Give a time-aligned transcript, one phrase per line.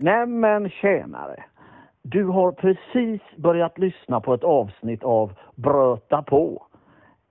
[0.00, 1.44] Nämen tjänare!
[2.02, 6.66] Du har precis börjat lyssna på ett avsnitt av Bröta på.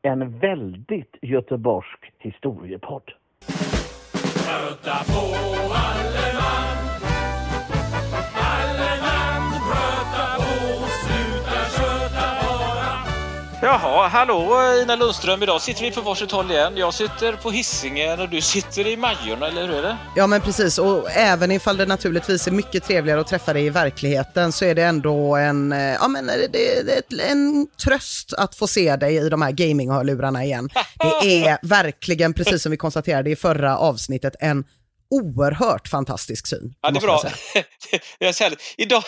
[0.01, 3.11] En väldigt göteborgsk historiepodd.
[13.61, 15.43] Jaha, hallå Ina Lundström.
[15.43, 16.77] Idag sitter vi på varsitt håll igen.
[16.77, 19.97] Jag sitter på Hisingen och du sitter i Majorna, eller hur är det?
[20.15, 23.69] Ja men precis och även ifall det naturligtvis är mycket trevligare att träffa dig i
[23.69, 28.67] verkligheten så är det ändå en, eh, ja men det, det, en tröst att få
[28.67, 30.69] se dig i de här gaminghörlurarna igen.
[30.99, 34.63] Det är verkligen, precis som vi konstaterade i förra avsnittet, en
[35.09, 36.73] oerhört fantastisk syn.
[36.81, 37.23] Ja, det är bra.
[38.19, 38.51] jag säga.
[38.77, 39.03] Idag,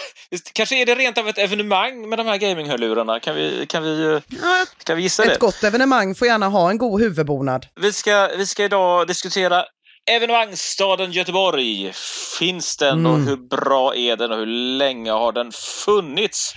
[0.54, 3.20] kanske är det rent av ett evenemang med de här gaminghörlurarna.
[3.20, 5.32] Kan vi, kan vi, Ja, kan vi gissa det?
[5.32, 7.66] ett gott evenemang får gärna ha en god huvudbonad.
[7.82, 9.66] Vi ska, vi ska idag diskutera
[10.12, 11.92] evenemangsstaden Göteborg.
[12.40, 13.28] Finns den och Mm.
[13.28, 15.52] hur bra är den och hur länge har den
[15.86, 16.54] funnits?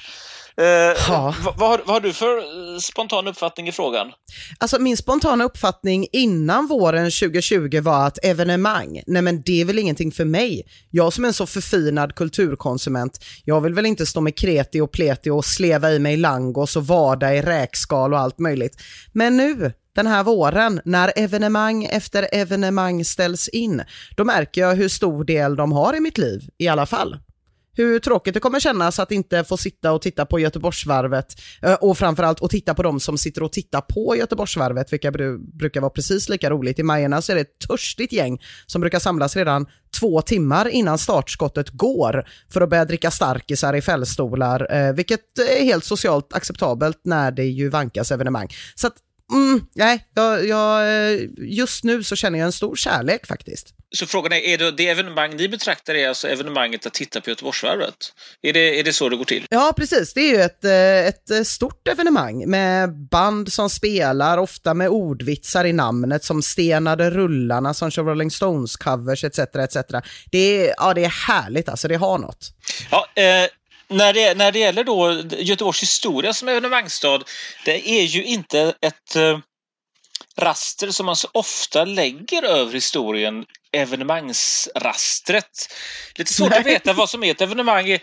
[0.63, 1.35] Eh, Ja.
[1.45, 4.13] vad, vad, har, vad har du för eh, spontan uppfattning i frågan?
[4.59, 9.79] Alltså min spontana uppfattning innan våren 2020 var att evenemang, nej men det är väl
[9.79, 10.63] ingenting för mig.
[10.91, 14.93] Jag som är en så förfinad kulturkonsument, jag vill väl inte stå med kreti och
[14.93, 18.77] pleti och sleva i mig langos och vada i räkskal och allt möjligt.
[19.13, 23.83] Men nu, den här våren, när evenemang efter evenemang ställs in,
[24.17, 27.17] då märker jag hur stor del de har i mitt liv, i alla fall
[27.77, 31.27] hur tråkigt det kommer kännas att inte få sitta och titta på Göteborgsvarvet
[31.63, 35.11] eh, och framförallt att titta på de som sitter och tittar på Göteborgsvarvet, vilka
[35.59, 36.79] brukar vara precis lika roligt.
[36.79, 39.67] I Majerna så är det ett törstigt gäng som brukar samlas redan
[40.01, 45.65] två timmar innan startskottet går för att börja dricka starkisar i fällstolar, eh, vilket är
[45.65, 48.49] helt socialt acceptabelt när det ju vankas evenemang.
[48.75, 48.95] Så att,
[49.33, 50.85] mm, nej, jag, jag,
[51.39, 53.75] just nu så känner jag en stor kärlek faktiskt.
[53.95, 57.31] Så frågan är, är det, det evenemang ni betraktar är alltså evenemanget att titta på
[57.31, 57.95] Göteborgsvarvet?
[58.43, 59.47] Är det, är det så det går till?
[59.51, 60.15] Ja, precis.
[60.15, 64.89] Det är ju ett, eh, ett eh, stort evenemang med band som spelar, ofta med
[64.89, 69.39] ordvitsar i namnet som Stenade rullarna som kör Rolling Stones-covers etc.
[69.39, 69.77] etc.
[70.31, 72.53] Det är, ja, det är härligt alltså, det har något.
[72.91, 73.49] Ja, eh,
[73.93, 77.23] när, det, när det gäller då Göteborgs historia som evenemangsstad,
[77.65, 79.39] det är ju inte ett eh,
[80.37, 85.75] raster som man så ofta lägger över historien, evenemangsrastret.
[86.15, 87.91] Lite svårt att veta vad som är ett evenemang.
[87.91, 88.01] Eh,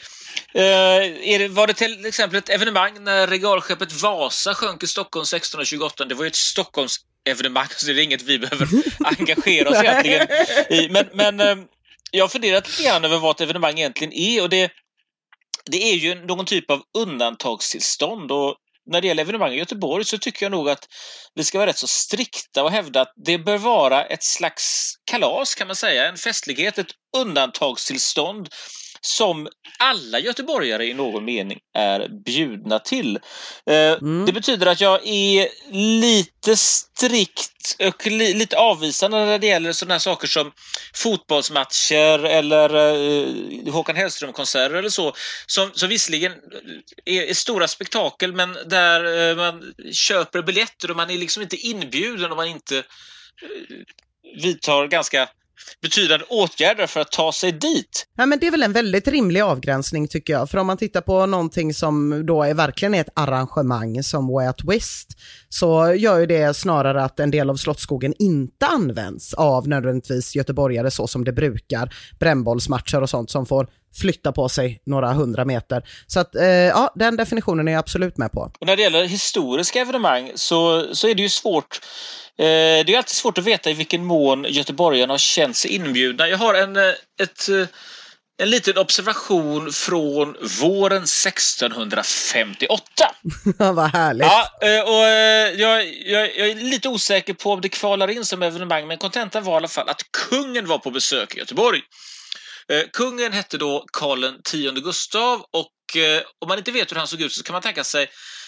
[0.54, 6.06] är det, var det till exempel ett evenemang när regalskeppet Vasa sjönk i Stockholm 1628?
[6.06, 6.96] Det var ju ett Stockholms
[7.30, 8.68] evenemang, så det är inget vi behöver
[9.20, 10.28] engagera oss egentligen
[10.70, 10.90] i.
[10.90, 11.56] Men, men eh,
[12.12, 14.72] jag har funderat lite grann över vad ett evenemang egentligen är och det,
[15.72, 18.56] det är ju någon typ av undantagstillstånd och
[18.92, 20.88] när det gäller evenemang i Göteborg så tycker jag nog att
[21.36, 25.56] vi ska vara rätt så strikta och hävda att det bör vara ett slags kalas
[25.56, 28.50] kan man säga, en festlighet, ett undantagstillstånd
[29.02, 29.48] som
[29.80, 33.16] alla göteborgare i någon mening är bjudna till.
[33.66, 35.48] Eh, Det betyder att jag är
[36.02, 40.52] lite strikt och li lite avvisande när det gäller sådana saker som
[40.94, 45.14] fotbollsmatcher eller eh, Håkan Hellström-konserter eller så,
[45.46, 46.34] som, som visserligen
[47.06, 51.56] är, är stora spektakel men där eh, man köper biljetter och man är liksom inte
[51.56, 52.84] inbjuden om man inte eh,
[54.42, 55.30] vidtar ganska
[55.82, 58.08] betydande åtgärder för att ta sig dit.
[58.18, 60.50] Ja, men det är väl en väldigt rimlig avgränsning tycker jag.
[60.50, 64.64] För om man tittar på någonting som då är verkligen ett arrangemang som Way Out
[64.64, 65.08] West,
[65.50, 70.92] så gör ju det snarare att en del av Slottsskogen inte används av nödvändigtvis göteborgare
[70.92, 71.94] så som det brukar.
[72.20, 73.70] Brännbollsmatcher och sånt som får
[74.02, 75.84] flytta på sig några hundra meter.
[76.08, 78.52] Så att, eh, ja, den definitionen är jag absolut med på.
[78.60, 81.80] Och när det gäller historiska evenemang så, så är det ju svårt
[82.40, 86.28] Eh, det är alltid svårt att veta i vilken mån göteborgarna har känt sig inbjudna.
[86.28, 87.68] Jag har en, eh, ett, eh,
[88.42, 92.84] en liten observation från våren 1658.
[93.58, 94.28] Vad härligt.
[94.28, 95.04] Ja, eh, och
[95.60, 99.44] jag, jag, jag är lite osäker på om det kvalar in som evenemang, men kontentan
[99.44, 101.82] var i alla fall att kungen var på besök i Göteborg.
[102.72, 107.08] Eh, kungen hette då Karl X Gustav och eh, om man inte vet hur han
[107.08, 108.08] såg ut så kan man tänka sig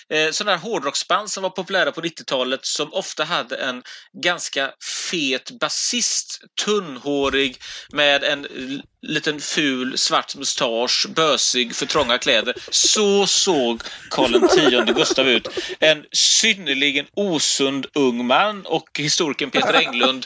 [0.09, 3.83] eh, sådana här hårdrocksband som var populära på 90-talet som ofta hade en
[4.23, 4.71] ganska
[5.11, 7.57] fet basist, tunnhårig
[7.93, 8.47] med en
[9.01, 12.55] liten ful svart mustasch, bösig för trånga kläder.
[12.71, 15.47] Så såg Karl X Gustav ut.
[15.79, 20.25] En synnerligen osund ung man och historikern Peter Englund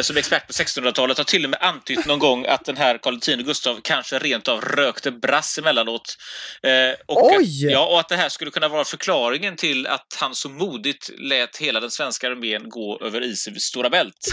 [0.00, 2.98] som är expert på 1600-talet har till och med antytt någon gång att den här
[3.02, 6.16] Karl X Gustav kanske rent av rökte brass emellanåt.
[6.62, 7.66] Eh, och, Oj!
[7.72, 11.56] Ja, och att det här skulle kunna vara förklaringen till att han så modigt lät
[11.56, 14.26] hela den svenska armén gå över isen vid Stora Bält.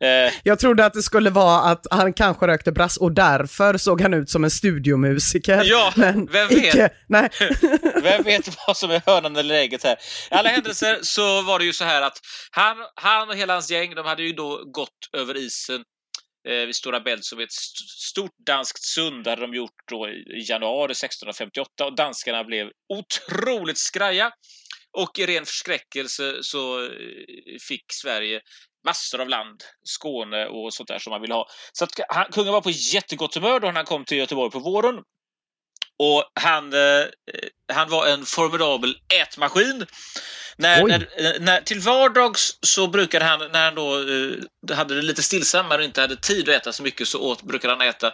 [0.00, 4.00] Eh, Jag trodde att det skulle vara att han kanske rökte brass och därför såg
[4.00, 5.62] han ut som en studiomusiker.
[5.64, 6.58] Ja, Men vem vet?
[6.58, 6.90] icke.
[7.08, 7.28] Nej.
[8.02, 9.92] Vem vet vad som är hönan eller ägget här.
[10.30, 12.18] I alla händelser så var det ju så här att
[12.50, 15.84] han, han och hela hans gäng, de hade ju då gått över isen
[16.48, 17.52] eh, vid Stora Bält som är ett
[18.00, 19.26] stort danskt sund.
[19.26, 24.32] Hade de gjort då i januari 1658 och danskarna blev otroligt skraja.
[24.98, 26.90] Och i ren förskräckelse så eh,
[27.68, 28.40] fick Sverige
[28.86, 31.46] massor av land, Skåne och sånt där som man ville ha.
[31.72, 34.58] Så att han, kungen var på jättegott humör då när han kom till Göteborg på
[34.58, 34.94] våren.
[35.98, 37.06] Och han, eh, eh
[37.72, 39.86] han var en formidabel ätmaskin.
[40.56, 45.22] När, när, när, till vardags så brukade han, när han då eh, hade det lite
[45.22, 48.12] stillsammare och inte hade tid att äta så mycket, så åt, brukade han äta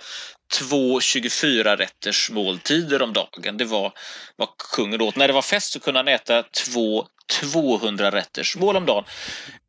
[0.58, 3.56] två 24 rätters måltider om dagen.
[3.56, 3.92] Det var
[4.36, 5.16] vad kungen åt.
[5.16, 7.06] När det var fest så kunde han äta två
[7.40, 9.04] 200 rätters mål om dagen.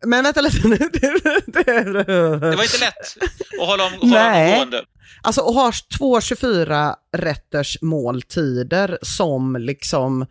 [0.05, 0.77] Men vänta lite nu.
[1.47, 3.17] Det var inte lätt
[3.61, 4.53] att hålla om, hålla Nej.
[4.53, 4.83] om gående.
[5.21, 10.25] Alltså att ha två 24 rätters måltider som liksom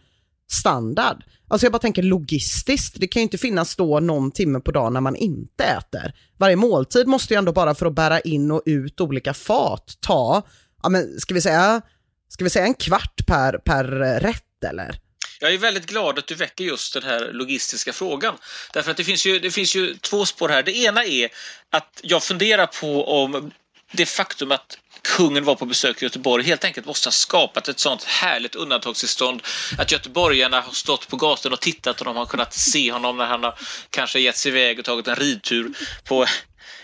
[0.52, 1.24] standard.
[1.48, 4.92] Alltså jag bara tänker logistiskt, det kan ju inte finnas då någon timme på dagen
[4.92, 6.12] när man inte äter.
[6.38, 10.42] Varje måltid måste ju ändå bara för att bära in och ut olika fat ta,
[10.82, 11.82] ja men ska vi säga,
[12.28, 15.00] ska vi säga en kvart per, per eh, rätt eller?
[15.40, 18.34] Jag är väldigt glad att du väcker just den här logistiska frågan.
[18.72, 20.62] Därför att det finns ju, det finns ju två spår här.
[20.62, 21.28] Det ena är
[21.70, 23.50] att jag funderar på om
[23.92, 27.78] det faktum att kungen var på besök i Göteborg helt enkelt måste ha skapat ett
[27.78, 29.42] sånt härligt undantagstillstånd
[29.78, 33.26] att göteborgarna har stått på gatan och tittat och de har kunnat se honom när
[33.26, 33.58] han har
[33.90, 35.72] kanske gett sig iväg och tagit en ridtur
[36.04, 36.26] på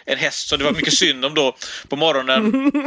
[0.06, 1.56] en häst som det var mycket synd om då
[1.88, 2.72] på morgonen.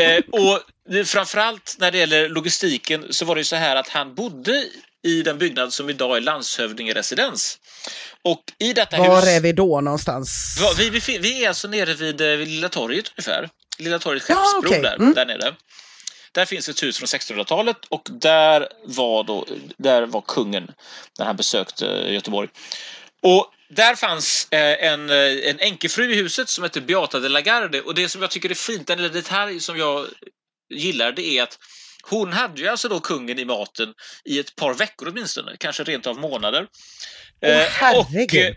[0.00, 0.60] Eh, och
[1.06, 4.64] framförallt när det gäller logistiken så var det ju så här att han bodde
[5.04, 7.58] i den byggnad som idag är landshövdingeresidens.
[8.22, 9.28] Och i detta Var hus...
[9.28, 10.58] är vi då någonstans?
[10.78, 13.48] Vi, vi, vi är alltså nere vid, eh, vid Lilla torget ungefär.
[13.78, 14.82] Lilla torget Ja, Skeppsbro okej.
[14.82, 15.14] där, Mm.
[15.14, 15.54] där nere.
[16.32, 20.70] Där finns ett hus från 1600-talet och där var, då, där var kungen
[21.18, 22.48] när han besökte Göteborg.
[23.22, 27.40] Och där fanns eh, en, eh, en änkefru i huset som hette Beata de la
[27.40, 30.06] Garde och det som jag tycker är fint, en liten detalj som jag
[30.74, 31.58] gillar, det är att
[32.02, 33.94] hon hade ju alltså då kungen i maten
[34.24, 36.66] i ett par veckor åtminstone, kanske rent av månader.
[37.42, 38.56] Åh Eh, och, eh, herregud.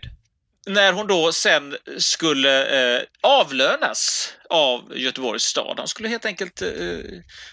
[0.68, 2.66] När hon då sen skulle
[2.96, 5.74] eh, avlönas av Göteborgs stad.
[5.78, 6.68] Hon skulle helt enkelt eh,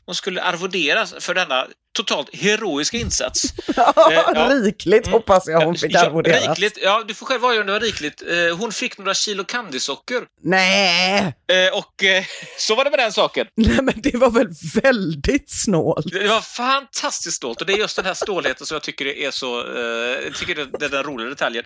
[0.05, 1.67] hon skulle arvoderas för denna
[1.97, 3.43] totalt heroiska insats.
[3.75, 4.49] ja.
[4.51, 5.13] Rikligt Mm.
[5.13, 6.47] hoppas jag hon fick Ja, arvoderas.
[6.49, 8.21] rikligt, ja, du får själv avgöra om det var rikligt.
[8.21, 10.23] Eh, hon fick några kilo candysocker.
[10.43, 12.23] Nej, Eh, och eh,
[12.57, 13.47] så var det med den saken.
[13.55, 14.47] nej men det var väl
[14.83, 16.05] väldigt snålt.
[16.11, 19.31] Det var fantastiskt stolt och det är just den här stålheten som jag tycker är
[19.31, 21.63] så, eh, jag tycker det det är den roliga detaljen.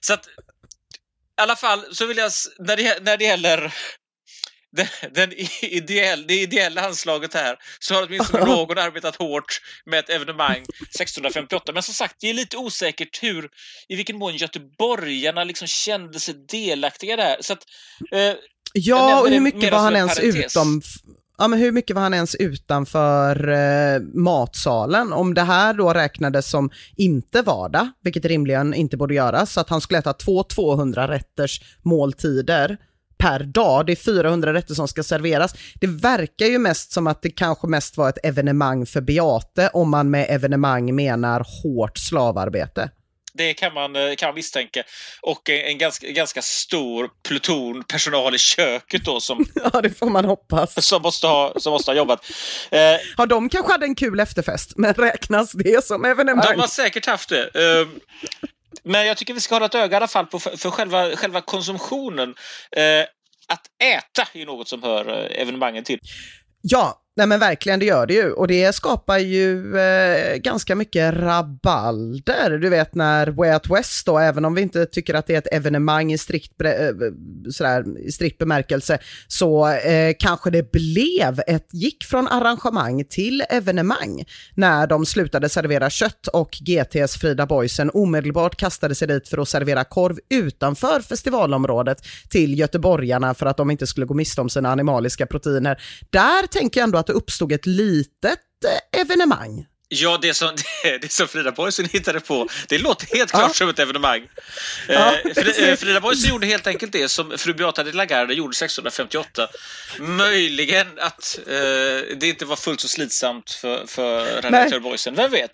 [0.00, 0.24] Så att,
[1.40, 3.74] i alla fall så vill jag, när det, när det gäller
[4.76, 5.32] den, den
[5.62, 11.72] ideell, det ideella anslaget här så har åtminstone någon arbetat hårt med ett evenemang 1658.
[11.72, 13.48] Men som sagt, det är lite osäkert hur,
[13.88, 17.36] i vilken mån göteborgarna liksom kände sig delaktiga där.
[17.40, 17.62] Så att,
[18.12, 18.34] eh,
[18.72, 20.56] Ja, och hur mycket var han en ens parentes.
[20.56, 20.82] utom...
[21.40, 25.12] Ja, men hur mycket var han ens utanför eh, matsalen?
[25.12, 29.68] Om det här då räknades som inte vardag, vilket rimligen inte borde göras, så att
[29.68, 32.76] han skulle äta två 200 rätters måltider
[33.18, 33.86] per dag.
[33.86, 35.54] Det är 400 rätter som ska serveras.
[35.74, 39.90] Det verkar ju mest som att det kanske mest var ett evenemang för Beate, om
[39.90, 42.90] man med evenemang menar hårt slavarbete.
[43.32, 44.82] Det kan man, eh, kan man misstänka.
[45.22, 50.10] Och en, en ganska, ganska stor pluton personal i köket då som, Ja, det får
[50.10, 50.86] man hoppas.
[50.86, 52.24] som, måste, ha, som måste ha jobbat.
[52.70, 52.80] Eh,
[53.16, 56.44] Ja, de kanske hade en kul efterfest, men räknas det som evenemang?
[56.54, 57.42] de har säkert haft det.
[57.80, 57.86] Eh,
[58.82, 61.16] Men jag tycker vi ska hålla ett öga i alla fall på för, för själva,
[61.16, 62.34] själva konsumtionen.
[62.76, 63.02] Eh,
[63.48, 65.98] att äta är något som hör eh, evenemangen till.
[66.62, 68.32] Ja, nej men verkligen det gör det ju.
[68.32, 72.58] Och det skapar ju eh, ganska mycket rabalder.
[72.58, 75.38] Du vet när Way Out West då, även om vi inte tycker att det är
[75.38, 76.70] ett evenemang i strikt, eh,
[77.50, 78.98] sådär, i strikt bemärkelse,
[79.28, 84.24] så eh, kanske det blev ett, gick från arrangemang till evenemang
[84.54, 89.48] när de slutade servera kött och GTs Frida Boysen omedelbart kastade sig dit för att
[89.48, 91.98] servera korv utanför festivalområdet
[92.30, 95.82] till göteborgarna för att de inte skulle gå miste om sina animaliska proteiner.
[96.10, 99.66] Där tänker jag ändå att det uppstod ett litet eh, evenemang.
[99.92, 100.50] Ja, det som,
[101.00, 103.54] det som Frida Boisen hittade på, det låter helt klart ja.
[103.54, 104.22] som ett evenemang.
[104.88, 109.48] Ja, eh, Frida Boisen gjorde helt enkelt det som fru Beata de Lagarde gjorde 1658.
[109.98, 115.50] Möjligen att eh, det inte var fullt så slitsamt för, för redaktör Boisen, vem vet?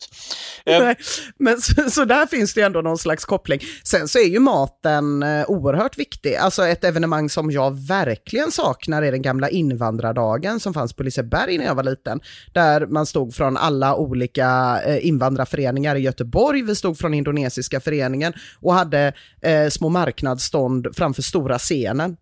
[0.64, 0.90] Eh,
[1.38, 3.60] Men så, så, där finns det ändå någon slags koppling.
[3.84, 6.34] Sen så är ju maten eh, oerhört viktig.
[6.34, 11.58] Alltså ett evenemang som jag verkligen saknar är den gamla invandrardagen som fanns på Liseberg
[11.58, 12.20] när jag var liten.
[12.52, 16.62] Där man stod från alla olika olika eh, invandrarföreningar i Göteborg.
[16.62, 22.16] Vi stod från indonesiska föreningen och hade eh, små marknadsstånd framför stora scenen.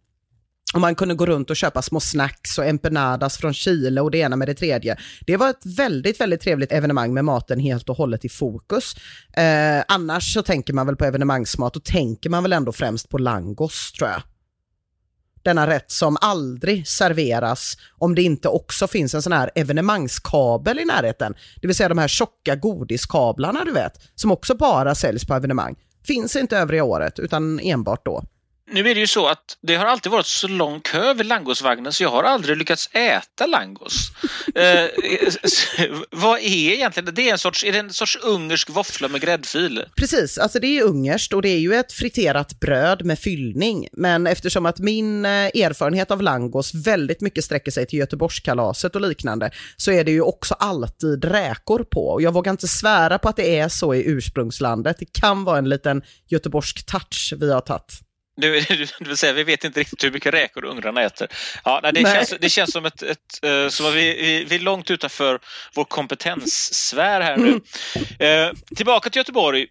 [0.74, 4.18] Och man kunde gå runt och köpa små snacks och empanadas från Chile och det
[4.18, 4.96] ena med det tredje.
[5.26, 8.96] Det var ett väldigt, väldigt trevligt evenemang med maten helt och hållet i fokus.
[9.36, 13.18] Eh, annars så tänker man väl på evenemangsmat och tänker man väl ändå främst på
[13.18, 14.22] langos tror jag
[15.44, 20.84] denna rätt som aldrig serveras om det inte också finns en sån här evenemangskabel i
[20.84, 21.34] närheten.
[21.60, 25.76] Det vill säga de här tjocka godiskablarna du vet, som också bara säljs på evenemang.
[26.06, 28.22] Finns inte övriga året, utan enbart då.
[28.70, 31.92] Nu är det ju så att det har alltid varit så lång kö vid langosvagnen
[31.92, 34.10] så jag har aldrig lyckats äta langos.
[34.54, 34.84] eh,
[36.10, 37.28] vad är egentligen det?
[37.28, 39.84] Är, en sorts, är det en sorts ungersk våffla med gräddfil?
[39.96, 43.88] Precis, alltså det är ungerskt och det är ju ett friterat bröd med fyllning.
[43.92, 49.00] Men eftersom att min eh, erfarenhet av langos väldigt mycket sträcker sig till Göteborgskalaset och
[49.00, 52.08] liknande så är det ju också alltid räkor på.
[52.08, 54.96] Och jag vågar inte svära på att det är så i ursprungslandet.
[54.98, 58.03] Det kan vara en liten göteborgsk touch vi har tagit.
[58.40, 61.28] Du, du, vill säga, vi vet inte riktigt hur mycket räkor ungrarna äter.
[61.64, 62.14] Ja, nej, det, nej.
[62.14, 65.40] Känns, det känns som ett, ett uh, som att vi, vi, vi, är långt utanför
[65.74, 67.50] vår kompetenssfär här nu.
[67.50, 69.66] Uh, tillbaka till Göteborg.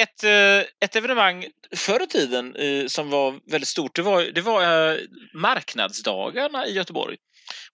[0.00, 2.54] Ett, uh, ett evenemang förr i tiden
[2.88, 4.98] som var väldigt stort, det var, det var
[5.34, 7.16] marknadsdagarna i Göteborg.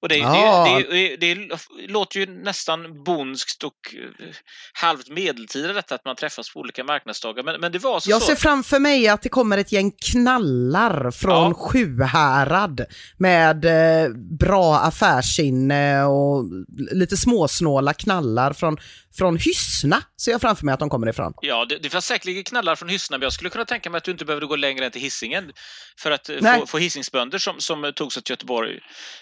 [0.03, 0.83] Och det, ja.
[0.91, 4.27] det, det, det, låter ju nästan bonskt och eh,
[4.73, 7.43] halvt medeltida detta att man träffas på olika marknadsdagar.
[7.43, 8.41] Men, men det var så Jag ser så.
[8.41, 11.55] framför mig att det kommer ett gäng knallar från ja.
[11.55, 12.87] Sjuhärad
[13.19, 16.45] med eh, bra affärsinne och
[16.93, 18.77] lite småsnåla knallar från
[19.13, 21.33] från Hyssna ser jag framför mig att de kommer ifrån.
[21.41, 24.05] Ja, det, det fanns säkerligen knallar från Hyssna, men jag skulle kunna tänka mig att
[24.05, 25.53] du inte behövde gå längre än till Hisingen
[25.99, 28.79] för att eh, få, få hisingsbönder som, som tog sig till Göteborg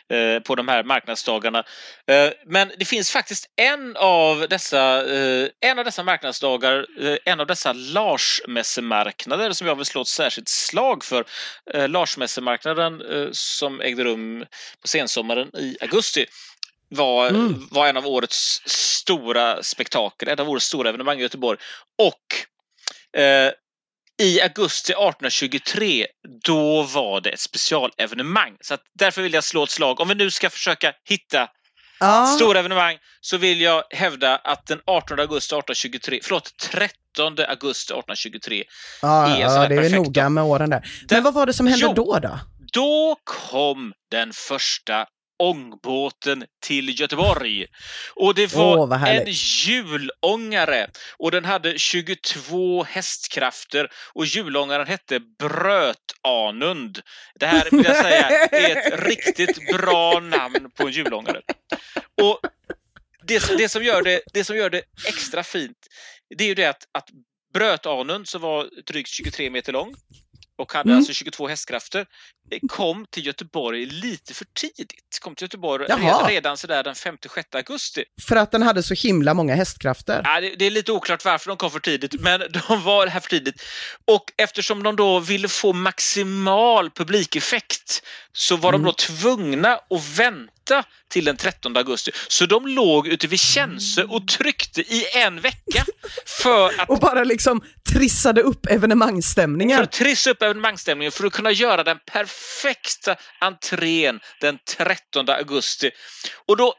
[0.08, 1.64] eh, på de här marknadsdagarna.
[2.06, 7.40] Eh, men det finns faktiskt en av dessa, eh, en av dessa marknadsdagar, eh, en
[7.40, 11.24] av dessa Larsmässemarknader som jag vill slå ett särskilt slag för.
[11.88, 14.46] Larsmässemarknaden som ägde rum
[14.82, 16.26] på sensommaren i augusti
[16.88, 17.68] var, mm.
[17.70, 21.58] var en av årets stora spektakel, ett av årets stora evenemang i Göteborg.
[21.98, 23.52] Och eh,
[24.20, 26.06] i augusti 1823,
[26.44, 28.56] då var det ett specialevenemang.
[28.60, 30.00] Så därför vill jag slå ett slag.
[30.00, 31.48] Om vi nu ska försöka hitta
[32.00, 32.26] ah.
[32.26, 36.90] stora evenemang så vill jag hävda att den 18 augusti 1823, förlåt 13
[37.48, 38.64] augusti 1823
[39.02, 40.80] ah, är Ja, det är noga med åren där.
[40.80, 42.38] Men den, vad var det som hände jo, då då?
[42.72, 45.06] Då kom den första
[45.38, 47.66] ångbåten till Göteborg.
[48.14, 57.00] Och det var oh, en hjulångare och den hade 22 hästkrafter och hjulångaren hette Brötanund.
[57.40, 61.40] Det här vill jag säga är ett riktigt bra namn på en hjulångare.
[62.22, 62.40] Och
[63.22, 65.86] det, det, som gör det, det som gör det extra fint,
[66.36, 67.08] det är ju det att, att
[67.52, 69.94] Brötanund som var drygt 23 meter lång
[70.58, 70.98] och hade mm.
[70.98, 72.06] alltså 22 hästkrafter,
[72.68, 75.18] kom till Göteborg lite för tidigt.
[75.20, 76.28] Kom till Göteborg Jaha.
[76.28, 78.04] redan sådär den 5-6 augusti.
[78.28, 80.20] För att den hade så himla många hästkrafter?
[80.24, 83.20] Ja, det, det, är lite oklart varför de kom för tidigt, men de var här
[83.20, 83.62] för tidigt.
[84.04, 88.82] Och eftersom de då ville få maximal publikeffekt så var mm.
[88.82, 92.10] de då tvungna att vänta till den 13 augusti.
[92.28, 95.84] Så de låg ute vid Känsö och tryckte i en vecka
[96.48, 96.90] för att...
[96.90, 99.76] och bara liksom trissade upp evenemangsstämningen.
[99.76, 105.90] För att trissa upp evenemangsstämningen för att kunna göra den perfekta entrén den 13 augusti.
[106.46, 106.74] Och då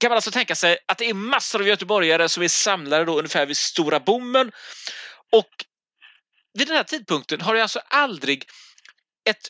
[0.00, 3.18] kan man alltså tänka sig att det är massor av göteborgare som är samlade då
[3.18, 4.52] ungefär vid Stora Bommen.
[5.32, 5.50] Och
[6.58, 8.44] vid den här tidpunkten har det alltså aldrig
[9.30, 9.48] ett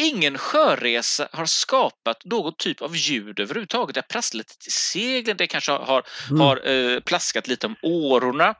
[0.00, 3.94] Ingen sjöresa har skapat någon typ av ljud överhuvudtaget.
[3.94, 6.40] Det har prasslat lite i seglen, det kanske har, Mm.
[6.40, 8.54] har eh, plaskat lite om årorna.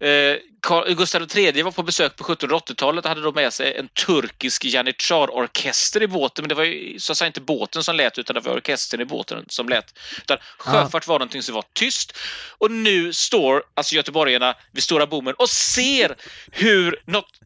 [0.00, 3.88] Eh, Karl- Gustav III var på besök på 1780-talet och hade då med sig en
[3.88, 6.42] turkisk janitjarorkester i båten.
[6.42, 9.00] Men det var ju så att säga inte båten som lät utan det var orkestern
[9.00, 9.98] i båten som lät.
[10.22, 12.16] Utan sjöfart var någonting som var tyst.
[12.58, 16.16] Och nu står alltså göteborgarna vid Stora bommen och ser
[16.52, 17.40] hur något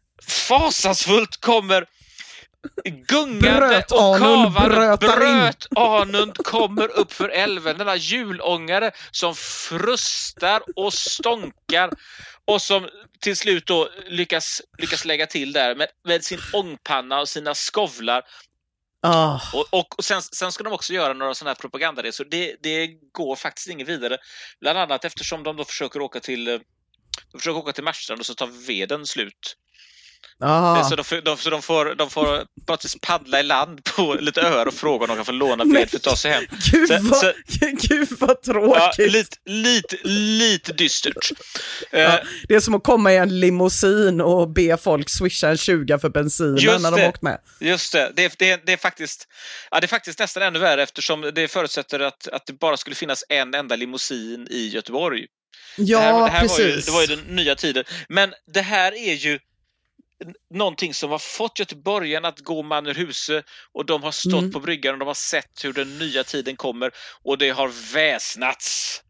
[0.49, 1.87] fasansfullt kommer
[2.85, 4.77] gungande och Brötanund kavande.
[4.77, 5.39] brötar in.
[5.39, 7.79] Brötanund kommer upp för älven.
[7.79, 11.91] Denna julångare som frustar och stånkar
[12.45, 12.89] och som
[13.21, 18.23] till slut då lyckas, lyckas lägga till där med, med sin ångpanna och sina skovlar.
[19.03, 19.41] Ah.
[19.53, 22.27] Och, och, och sen, sen ska de också göra några sådana här propagandaresor.
[22.31, 24.19] Det, det går faktiskt inget vidare.
[24.61, 26.59] Bland annat eftersom de då försöker åka till eh,
[27.33, 29.57] de försöker åka till Marstrand och så tar veden slut.
[30.41, 30.85] Ah.
[30.85, 32.45] Så, de, får- de, så de får, de får
[32.83, 35.91] vis paddla i land på lite öar och fråga om de kan få låna ved
[35.91, 36.45] för att ta sig hem.
[36.73, 37.33] Gud, Så- vad, så-
[37.89, 39.13] gud vad Ja, tråkigt.
[39.13, 41.31] lite, lite, lite dystert.
[41.91, 45.57] Eh, Ja, det är som att komma i en limousin och be folk swisha en
[45.57, 47.09] 20 för bensinen Just när de det.
[47.09, 47.39] åkt med.
[47.61, 49.29] Just det, det, är- det, det, är faktiskt,
[49.71, 52.97] ja, det är faktiskt nästan ännu värre eftersom det förutsätter att, att det bara skulle
[52.97, 55.27] finnas en enda limousin i Göteborg.
[55.77, 56.87] Ja, det här, det här Var ju, precis.
[56.87, 57.85] det var ju den nya tiden.
[58.09, 59.39] Men det här är ju
[60.51, 64.53] någonting som har fått göteborgarna att gå man ur huse och de har stått Mm.
[64.53, 66.91] på bryggan och de har sett hur den nya tiden kommer
[67.23, 69.01] och det har väsnats.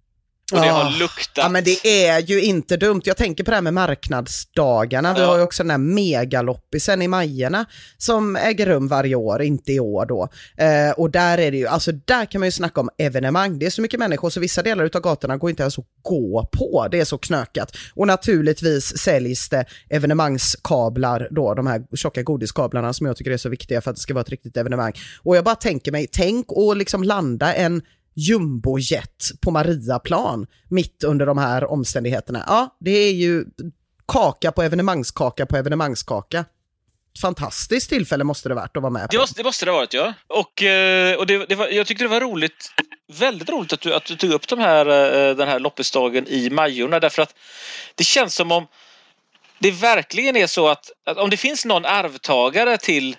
[0.52, 1.32] Och det har luktat.
[1.44, 3.00] Ja men det är ju inte dumt.
[3.04, 5.14] Jag tänker på det här med marknadsdagarna.
[5.14, 5.26] Vi Ja.
[5.26, 7.64] har ju också den här megaloppisen i Majerna
[7.98, 10.28] som äger rum varje år, inte i år då.
[10.64, 13.58] Eh, och där är det ju, alltså där kan man ju snacka om evenemang.
[13.58, 16.48] Det är så mycket människor så vissa delar av gatorna går inte ens att gå
[16.52, 16.88] på.
[16.90, 17.76] Det är så knökat.
[17.94, 23.48] Och naturligtvis säljs det evenemangskablar då, de här tjocka godiskablarna som jag tycker är så
[23.48, 24.92] viktiga för att det ska vara ett riktigt evenemang.
[25.22, 27.82] Och jag bara tänker mig, tänk att liksom landa en
[28.14, 32.44] jumbojet på Mariaplan mitt under de här omständigheterna.
[32.46, 33.44] Ja, det är ju
[34.09, 36.44] kaka på evenemangskaka på evenemangskaka.
[37.22, 39.22] Fantastiskt tillfälle måste det varit att vara med Det på.
[39.22, 40.14] måste, det måste det varit, ja.
[40.27, 42.70] Och, eh, och det, det var, jag tyckte det var roligt,
[43.12, 46.50] väldigt roligt att du, att du tog upp de här, eh, den här loppisdagen i
[46.50, 47.35] Majorna därför att
[47.94, 48.66] det känns som om
[49.59, 53.16] det verkligen är så att, att om det finns någon arvtagare till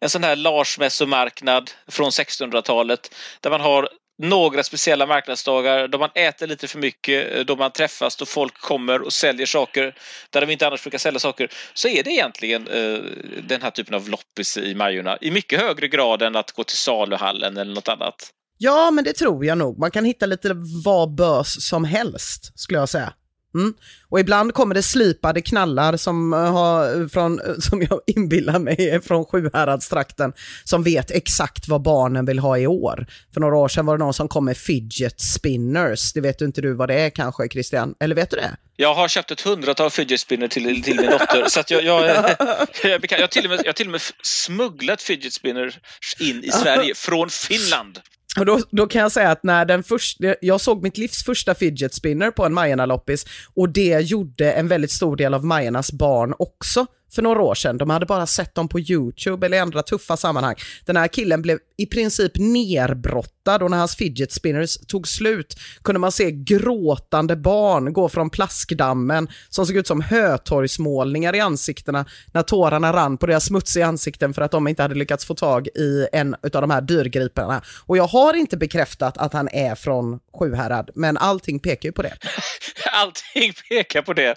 [0.00, 6.46] en sån här Larsmässomarknad från 1600-talet där man har några speciella marknadsdagar då man äter
[6.46, 9.94] lite för mycket, eh, då man träffas, då folk kommer och säljer saker
[10.30, 12.98] där de inte annars brukar sälja saker, så är det egentligen eh,
[13.42, 16.76] den här typen av loppis i Majorna i mycket högre grad än att gå till
[16.76, 18.30] saluhallen eller något annat.
[18.58, 19.78] Ja, men det tror jag nog.
[19.78, 23.12] Man kan hitta lite vad bös som helst, skulle jag säga.
[23.54, 23.74] Mm.
[24.08, 28.90] Och ibland kommer det slipade knallar som, eh, har, från, eh, som jag inbillar mig
[28.90, 30.32] är från Sjuhäradstrakten,
[30.64, 33.06] som vet exakt vad barnen vill ha i år.
[33.34, 36.12] För några år sedan var det någon som kom med fidget spinners.
[36.12, 37.94] Det vet du inte du vad det är kanske, Christian?
[38.00, 38.56] Eller vet du det?
[38.76, 41.44] Jag har köpt ett hundratal fidget spinner till, till min dotter.
[41.48, 42.04] så jag, jag,
[42.84, 45.78] jag, jag, till och med, jag har till och med smugglat fidget spinners
[46.18, 48.00] in i Sverige från Finland.
[48.38, 51.54] Och då, då kan jag säga att när den första, jag såg mitt livs första
[51.54, 56.34] fidget spinner på en Majerna-loppis och det gjorde en väldigt stor del av Majernas barn
[56.38, 57.78] också för några år sedan.
[57.78, 60.54] De hade bara sett dem på YouTube eller i andra tuffa sammanhang.
[60.84, 65.98] Den här killen blev i princip nerbrottad och när hans fidget spinners tog slut kunde
[65.98, 72.42] man se gråtande barn gå från plaskdammen som såg ut som hötorgsmålningar i ansiktena när
[72.42, 76.06] tårarna rann på deras smutsiga ansikten för att de inte hade lyckats få tag i
[76.12, 77.62] en av de här dyrgriparna.
[77.86, 82.02] Och jag har inte bekräftat att han är från Sjuhärad, men allting pekar ju på
[82.02, 82.12] det.
[82.92, 84.34] Allting pekar på det.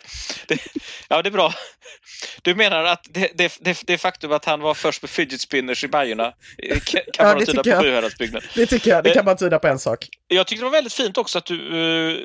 [0.48, 0.58] det.
[1.10, 1.54] Ja, det är bra.
[2.42, 5.84] Du menar att det, det, det, det faktum att han var först med fidget spinners
[5.84, 7.84] i Majorna eh, kan Ja, det tyda på.
[7.84, 8.42] Sjuhäradsbygden?
[8.56, 10.08] Det tycker jag, det kan bara tyda på en sak.
[10.28, 12.18] Jag tyckte det var väldigt fint också att du, eh,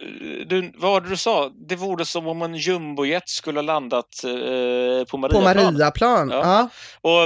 [0.47, 1.53] du vad var det du sa?
[1.69, 5.75] Det vore som om en jumbojet skulle ha landat eh, på På Mariaplan.
[5.75, 6.41] Mariaplan, Ja.
[6.43, 6.69] ja.
[7.11, 7.23] Och,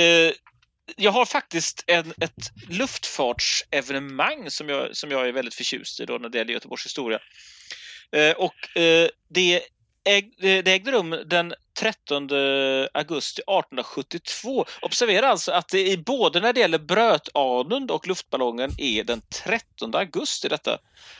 [0.00, 0.32] eh,
[0.96, 6.18] jag har faktiskt en, ett luftfartsevenemang som jag, som jag är väldigt förtjust i då
[6.18, 7.18] när det gäller Göteborgs historia.
[8.16, 9.60] Eh, och eh, det,
[10.04, 12.28] äg, det ägde rum den 13
[12.94, 14.64] augusti 1872.
[14.82, 19.94] Observera alltså att det i både när det gäller Brötanund och luftballongen är den 13
[19.94, 20.78] augusti detta,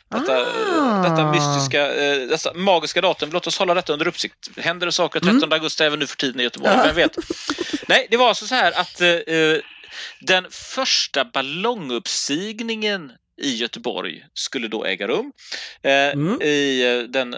[0.09, 0.47] detta,
[0.81, 1.03] Ah.
[1.03, 3.31] detta mystiska, eh, dessa magiska datum.
[3.33, 4.51] Låt oss hålla detta under uppsikt.
[4.57, 6.77] Händer det saker 13 augusti även nu för tiden i Göteborg?
[6.85, 7.17] Vem vet?
[7.89, 9.09] Nej, det var alltså så här att eh,
[10.21, 15.33] den första ballonguppsigningen i Göteborg skulle då äga rum.
[15.83, 16.43] Eh, Mm.
[16.43, 17.37] I eh, den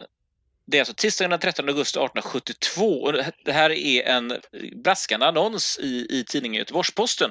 [0.66, 3.12] det är alltså tisdagen den 13 augusti 1872 och
[3.44, 4.40] det här är en
[4.84, 7.30] braskande annons i, i tidningen Göteborgs-Posten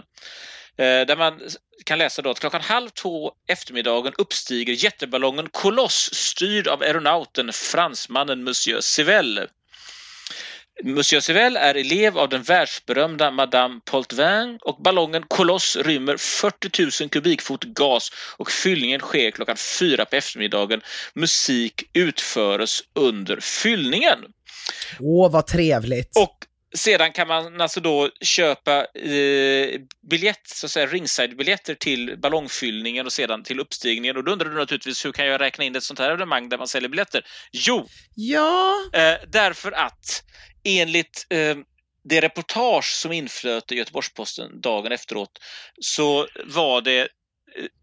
[0.78, 1.42] eh, där man
[1.86, 8.44] kan läsa då att klockan halv två eftermiddagen uppstiger jätteballongen Koloss styrd av aeronauten fransmannen
[8.44, 9.48] Monsieur Civelle.
[10.84, 17.10] Monsieur Civelle är elev av den världsberömda Madame Potvin och ballongen Koloss rymmer 40 000
[17.10, 20.82] kubikfot gas och fyllningen sker klockan fyra på eftermiddagen.
[21.14, 24.20] Musik utföres under fyllningen.
[25.00, 26.18] Åh, vad trevligt.
[26.18, 26.38] Och
[26.74, 33.12] sedan kan man alltså då köpa eh, biljett, så att säga ringside-biljetter till ballongfyllningen och
[33.12, 34.18] sedan till uppstigningen.
[34.18, 36.58] Och då undrar du naturligtvis hur kan jag räkna in ett sånt här evenemang där
[36.58, 37.26] man säljer biljetter?
[37.52, 38.76] Jo, ja.
[38.94, 40.24] eh, därför att
[40.64, 41.58] enligt eh,
[42.04, 45.40] det reportage som inflöt i Göteborgs-Posten dagen efteråt
[45.82, 47.08] så var det eh,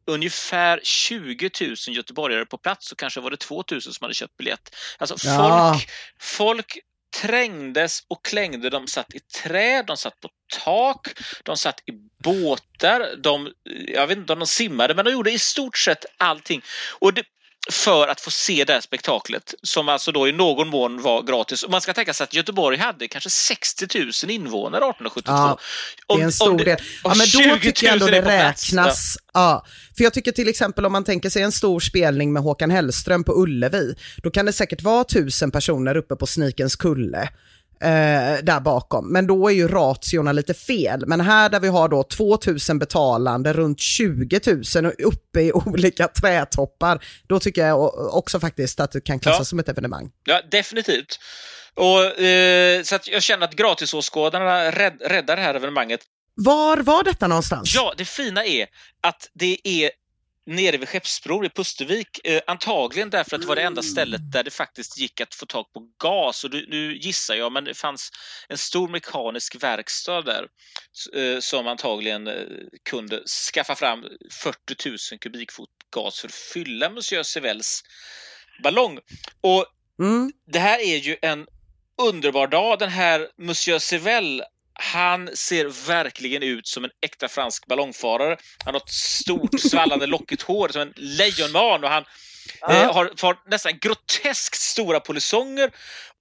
[0.06, 4.36] ungefär 20 000 göteborgare på plats och kanske var det 2 000 som hade köpt
[4.36, 4.74] biljett.
[4.98, 5.72] Alltså Ja.
[5.72, 6.78] folk, folk
[7.16, 8.70] trängdes och klängde.
[8.70, 10.28] De satt i träd, de satt på
[10.64, 11.08] tak,
[11.44, 11.92] de satt i
[12.24, 13.52] båtar, de,
[13.88, 16.62] jag vet inte om de simmade, men de gjorde i stort sett allting.
[16.98, 17.24] Och det,
[17.72, 21.62] för att få se det här spektaklet som alltså då i någon mån var gratis.
[21.62, 25.32] Och man ska tänka sig att Göteborg hade kanske 60 000 invånare 1872.
[25.32, 25.58] Ja,
[26.08, 26.78] Det är en stor del.
[27.04, 29.16] Ja, men då tycker jag ändå det räknas.
[29.34, 29.64] Ja.
[29.96, 33.24] För jag tycker till exempel om man tänker sig en stor spelning med Håkan Hellström
[33.24, 37.28] på Ullevi, då kan det säkert vara tusen personer uppe på Snikens kulle.
[37.80, 39.12] Eh, där bakom.
[39.12, 41.04] Men då är ju ratiorna lite fel.
[41.06, 44.40] Men här där vi har då 2000 betalande, runt 20
[44.76, 49.40] 000 och uppe i olika trätoppar, då tycker jag också faktiskt att det kan klassas
[49.40, 49.44] Ja.
[49.44, 50.10] som ett evenemang.
[50.24, 51.18] Ja, definitivt.
[51.74, 56.00] Och, eh, så jag känner att gratisåskådarna rädd, räddar det här evenemanget.
[56.34, 57.74] Var var detta någonstans?
[57.74, 58.66] Ja, det fina är
[59.02, 59.90] att det är
[60.48, 62.20] nere vid Skeppsbron i Pustervik.
[62.24, 65.46] Eh, antagligen därför att det var det enda stället där det faktiskt gick att få
[65.46, 66.44] tag på gas.
[66.44, 68.10] Och nu gissar jag, men det fanns
[68.48, 70.46] en stor mekanisk verkstad där
[71.14, 72.34] eh, som antagligen eh,
[72.90, 74.04] kunde skaffa fram
[74.42, 77.82] 40 000 kubikfot gas för att fylla Monsieur Civelles
[78.62, 78.98] ballong.
[79.40, 79.66] Och
[80.00, 80.32] Mm.
[80.52, 81.46] det här är ju en
[82.02, 82.78] underbar dag.
[82.78, 84.44] Den här Monsieur Civelle,
[84.78, 88.36] han ser verkligen ut som en äkta fransk ballongfarare.
[88.64, 92.04] Han har ett stort svallande lockigt hår som en lejonman och han
[92.68, 95.70] eh, har, har nästan groteskt stora polisonger.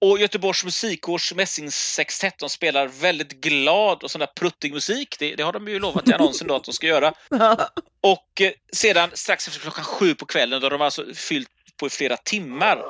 [0.00, 5.16] Och Göteborgs musikkårs mässingssextett, de spelar väldigt glad och sån där pruttig musik.
[5.18, 7.12] Det, det har de ju lovat i annonsen då att de ska göra.
[8.00, 11.90] Och eh, sedan strax efter klockan sju på kvällen, då de alltså fyllt på i
[11.90, 12.82] flera timmar,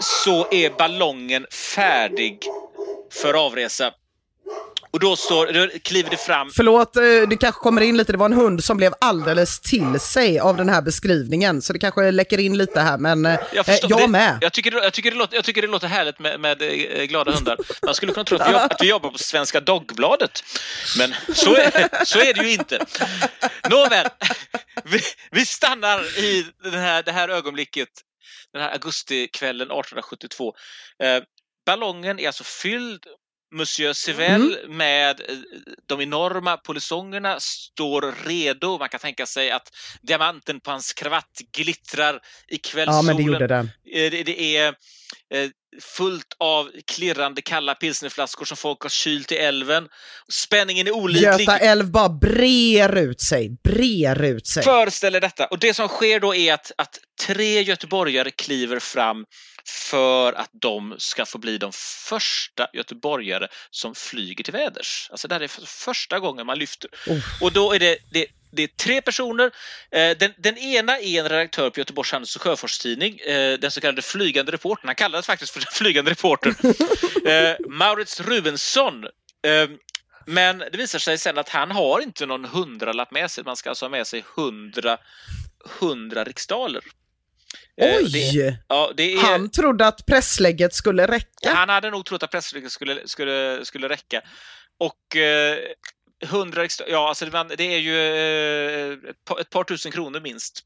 [0.00, 2.38] så är ballongen färdig
[3.12, 3.94] för avresa.
[4.94, 8.18] Och då, står, då kliver det fram Förlåt, eh, det kanske kommer in lite, det
[8.18, 12.10] var en hund som blev alldeles till sig av den här beskrivningen, så det kanske
[12.10, 14.38] läcker in lite här, men eh, Jag, förstår, jag det, med.
[14.40, 17.04] Jag tycker, det- jag, tycker det låter, jag tycker det låter härligt med, med eh,
[17.04, 17.56] glada hundar.
[17.84, 20.44] Man skulle kunna tro att vi, jobb, att vi jobbar på Svenska Dagbladet.
[20.98, 22.86] Men så är, så är det ju inte.
[23.70, 24.06] Nåväl,
[24.84, 27.88] vi, vi stannar i den här, det här ögonblicket,
[28.52, 30.54] den här augustikvällen 1872.
[31.02, 31.22] Eh,
[31.66, 33.00] ballongen är alltså fylld
[33.54, 35.36] Monsieur Civelle med eh,
[35.86, 38.78] de enorma polisongerna står redo.
[38.78, 39.68] Man kan tänka sig att
[40.02, 42.96] diamanten på hans kravatt glittrar i kvällssolen.
[42.96, 43.70] Ja, men det gjorde den.
[43.92, 44.74] Eh, Det, det är
[45.82, 49.88] fullt av klirrande kalla pilsnerflaskor som folk har kylt i älven.
[50.32, 51.40] Spänningen är olidlig.
[51.40, 54.62] Göta älv bara brer ut sig, brer ut sig.
[54.62, 55.46] Föreställer detta.
[55.46, 59.24] Och det som sker då är att, att tre göteborgare kliver fram
[59.68, 61.72] för att de ska få bli de
[62.08, 65.08] första göteborgare som flyger till väders.
[65.10, 66.90] Alltså det här är för första gången man lyfter.
[67.40, 69.50] Och då är det, det, det är tre personer.
[69.90, 73.80] Eh, Den, den ena är en redaktör på Göteborgs Handels och Sjöfartstidning, eh, den så
[73.80, 74.88] kallade flygande reportern.
[74.88, 76.54] Han kallades faktiskt för den flygande reportern.
[77.26, 79.04] Eh, Maurits Rubensson.
[80.26, 83.44] Men det visar sig sen att han har inte någon hundralapp med sig.
[83.44, 84.98] Man ska alltså ha med sig hundra,
[85.80, 86.82] hundra riksdaler.
[87.76, 88.10] Oj!
[88.12, 91.54] Det, ja, det är, Han trodde att presslägget skulle räcka.
[91.54, 94.22] han hade nog trott att pressläget skulle, skulle, skulle räcka.
[94.78, 95.58] Och eh,
[96.24, 98.92] 100 riksdaler, ja alltså det, det är ju eh,
[99.40, 100.60] ett, par, tusen kronor minst.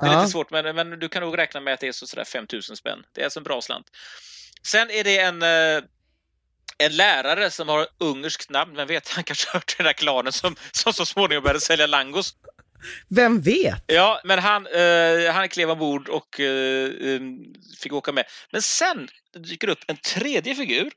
[0.00, 0.18] Det är Ja.
[0.20, 2.46] lite svårt, men, men du kan nog räkna med att det är så sådär 5
[2.52, 2.98] 000 spänn.
[3.14, 3.86] Det är alltså en bra slant.
[4.66, 5.82] Sen är det en, eh,
[6.78, 10.56] en lärare som har ungerskt namn, vem vet, han kanske hört den där klanen som,
[10.72, 12.34] som så småningom började sälja langos.
[13.08, 13.84] Vem vet?
[13.86, 17.20] Ja, men han, eh, han klev ombord och eh, eh,
[17.80, 18.24] fick åka med.
[18.52, 20.90] Men sen dyker upp en tredje figur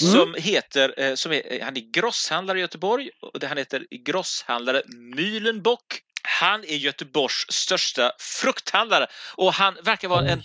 [0.00, 0.12] Mm.
[0.12, 4.82] som heter, eh, som är, eh, han är grosshandlare i Göteborg och han heter grosshandlare
[5.16, 6.00] Mühlenbock.
[6.22, 10.42] Han är Göteborgs största frukthandlare och han verkar vara en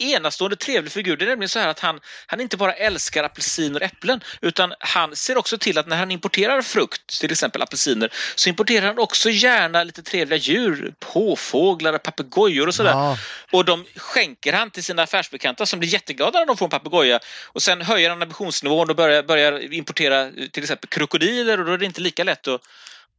[0.00, 1.16] enastående trevlig figur.
[1.16, 4.74] Det är nämligen så här att han, han inte bara älskar apelsiner och äpplen utan
[4.80, 8.98] han ser också till att när han importerar frukt, till exempel apelsiner, så importerar han
[8.98, 12.90] också gärna lite trevliga djur, påfåglar, papegojor och sådär.
[12.90, 13.18] Ja.
[13.52, 17.20] Och de skänker han till sina affärsbekanta som blir jätteglada när de får en papegoja.
[17.46, 21.78] Och sen höjer han ambitionsnivån och börjar, börjar importera till exempel krokodiler och då är
[21.78, 22.60] det inte lika lätt att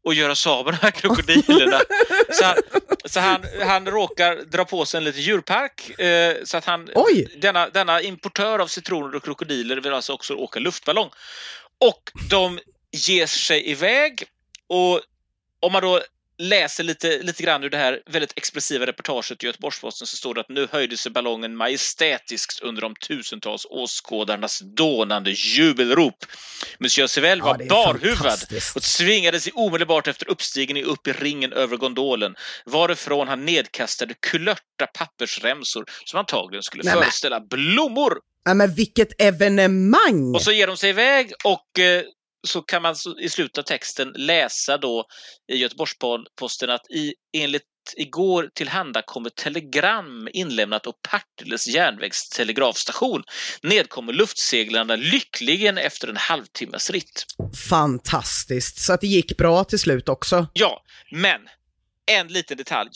[0.04, 1.82] och göra sig av här krokodilerna.
[2.32, 2.56] så han,
[3.06, 6.00] så han, han råkar dra på sig en liten djurpark.
[6.00, 7.38] Eh, så att han, Oj!
[7.42, 11.10] Denna, denna importör av citroner och krokodiler vill alltså också åka luftballong.
[11.80, 12.60] Och de
[12.92, 14.24] ger sig iväg
[14.68, 15.02] och
[15.60, 16.02] om man då
[16.42, 20.42] läser lite, lite grann ur det här väldigt expressiva reportaget i Göteborgs-Posten så står det
[20.42, 26.26] att nu höjde sig ballongen majestätiskt under de tusentals åskådarnas dånande jubelrop.
[26.80, 28.40] Monsieur Sevell Ja, var barhuvad
[28.76, 34.88] och tvingade sig omedelbart efter uppstigning upp i ringen över gondolen varifrån han nedkastade kulörta
[34.94, 38.20] pappersremsor som antagligen skulle Nej, föreställa blommor.
[38.44, 40.36] Ja, men vilket evenemang!
[40.36, 42.04] Och så ger de sig iväg och eh,
[42.48, 45.06] så kan man i slutet av texten läsa då
[45.52, 47.64] i Göteborgs-Posten att i, enligt
[47.98, 53.24] igår tillhandakommet telegram inlämnat av Partilles järnvägstelegrafstation
[53.64, 57.26] nedkommer luftseglarna lyckligen efter en halvtimmes ritt.
[57.70, 58.78] Fantastiskt.
[58.78, 60.48] Så att det gick bra till slut också?
[60.54, 61.42] Ja, men
[62.12, 62.90] en liten detalj.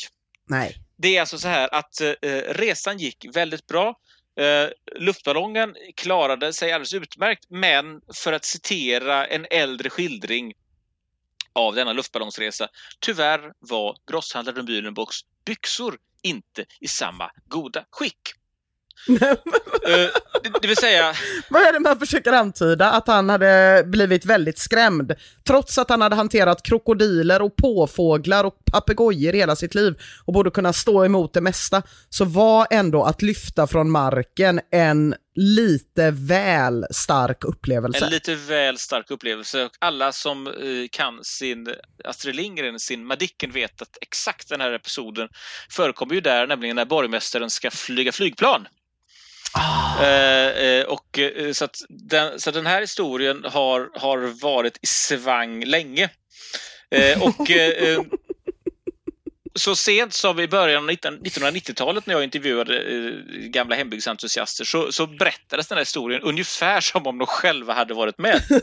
[0.49, 0.75] Nej.
[0.97, 2.09] Det är alltså så här att eh,
[2.49, 3.95] resan gick väldigt bra.
[4.37, 10.53] Eh, luftballongen klarade sig alldeles utmärkt, men för att citera en äldre skildring
[11.53, 12.67] av denna luftballongsresa,
[12.99, 18.19] tyvärr var grosshandlaren Bühlenbocks byxor inte i samma goda skick.
[19.87, 20.09] Eh,
[20.43, 21.13] det, det vill säga,
[21.49, 22.91] Vad är det man försöker antyda?
[22.91, 25.15] Att han hade blivit väldigt skrämd.
[25.47, 30.51] Trots att han hade hanterat krokodiler och påfåglar och papegojor hela sitt liv och borde
[30.51, 36.85] kunna stå emot det mesta, så var ändå att lyfta från marken en lite väl
[36.91, 38.05] stark upplevelse.
[38.05, 39.69] en lite väl stark upplevelse.
[39.79, 40.53] Alla som eh,
[40.91, 45.27] kan sin Astrid Lindgren, sin Madicken, vet att exakt den här episoden
[45.69, 48.67] förekommer ju där, nämligen när borgmästaren ska flyga flygplan.
[50.01, 55.65] Eh, eh, och, eh, så, den, så den här historien har, har varit i svang
[55.65, 56.09] länge.
[56.91, 58.01] Eh, och eh, eh,
[59.59, 62.83] så sent som i början av 19 1990-talet när jag intervjuade
[63.49, 68.17] gamla hembygdsentusiaster så, så berättades den här historien ungefär som om de själva hade varit
[68.17, 68.41] med.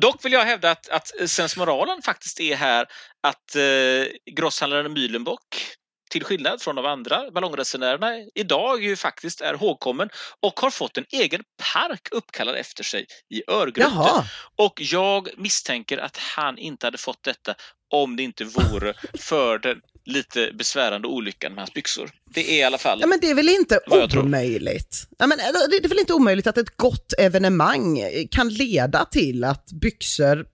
[0.00, 2.86] Dock vill jag hävda att, att sensmoralen faktiskt är här
[3.20, 5.76] att eh, grosshandlaren Mühlenbock
[6.10, 10.08] till skillnad från de andra ballongresenärerna idag ju faktiskt är ihågkommen
[10.40, 11.42] och har fått en egen
[11.74, 14.24] park uppkallad efter sig i Örgryte.
[14.56, 17.54] Och jag misstänker att han inte hade fått detta
[17.92, 22.10] om det inte vore för den lite besvärande olyckan med hans byxor.
[22.34, 22.98] Det är i alla fall...
[23.00, 23.80] Ja, men det är väl inte
[24.18, 25.08] omöjligt?
[25.18, 29.44] Ja, men, eller, det är väl inte omöjligt att ett gott evenemang kan leda till
[29.44, 30.46] att byxor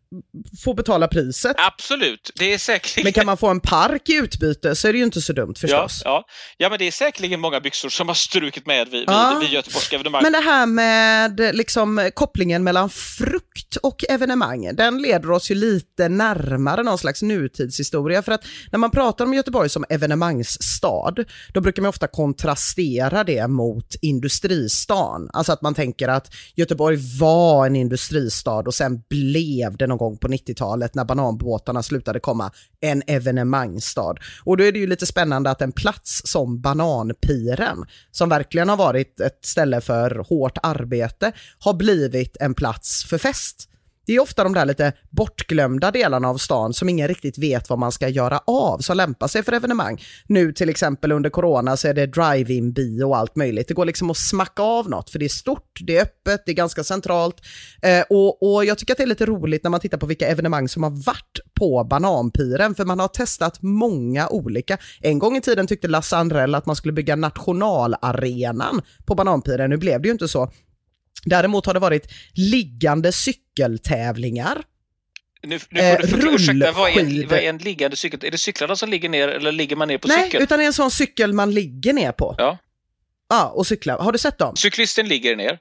[0.64, 1.56] får betala priset?
[1.58, 3.04] Absolut, det är säkerligen...
[3.04, 5.54] Men kan man få en park i utbyte så är det ju inte så dumt
[5.56, 6.02] ja, förstås.
[6.04, 6.24] ja.
[6.56, 9.30] ja, men det är säkerligen många byxor som har strukit med vid, Ja.
[9.40, 10.22] vid, vid göteborgska evenemang.
[10.22, 16.08] Men det här med liksom, kopplingen mellan frukt och evenemang, den leder oss ju lite
[16.08, 18.22] närmare någon slags nutidshistoria.
[18.22, 21.14] För att när man pratar om Göteborg som evenemangsstad,
[21.54, 25.30] då brukar man ofta kontrastera det mot industristan.
[25.32, 30.16] Alltså att man tänker att Göteborg var en industristad och sen blev det någon gång
[30.16, 34.14] på 90-talet när bananbåtarna slutade komma, en evenemangsstad.
[34.44, 38.76] Och då är det ju lite spännande att en plats som Bananpiren, som verkligen har
[38.76, 43.68] varit ett ställe för hårt arbete, har blivit en plats för fest.
[44.06, 47.78] Det är ofta de där lite bortglömda delarna av stan som ingen riktigt vet vad
[47.78, 50.02] man ska göra av, som lämpar sig för evenemang.
[50.26, 53.68] Nu till exempel under corona så är det drive-in bio och allt möjligt.
[53.68, 56.52] Det går liksom att smacka av något, för det är stort, det är öppet, det
[56.52, 57.36] är ganska centralt.
[57.82, 60.28] Eh, och, och jag tycker att det är lite roligt när man tittar på vilka
[60.28, 64.78] evenemang som har varit på Bananpiren, för man har testat många olika.
[65.00, 69.76] En gång i tiden tyckte Lasse Andrell att man skulle bygga nationalarenan på Bananpiren, nu
[69.76, 70.50] blev det ju inte så.
[71.24, 74.62] Däremot har det varit liggande cykeltävlingar.
[75.46, 78.20] Nu, nu Eh, får du förklara, ursäkta, vad är, en, vad är en liggande cykel?
[78.24, 80.42] Är det cyklarna som ligger ner eller ligger man ner på Nej, cykeln?
[80.42, 82.34] utan det är en sån cykel man ligger ner på.
[82.38, 82.58] Ja.
[83.28, 83.98] Ja, och cyklar.
[83.98, 84.56] Har du sett dem?
[84.56, 85.58] Cyklisten ligger ner.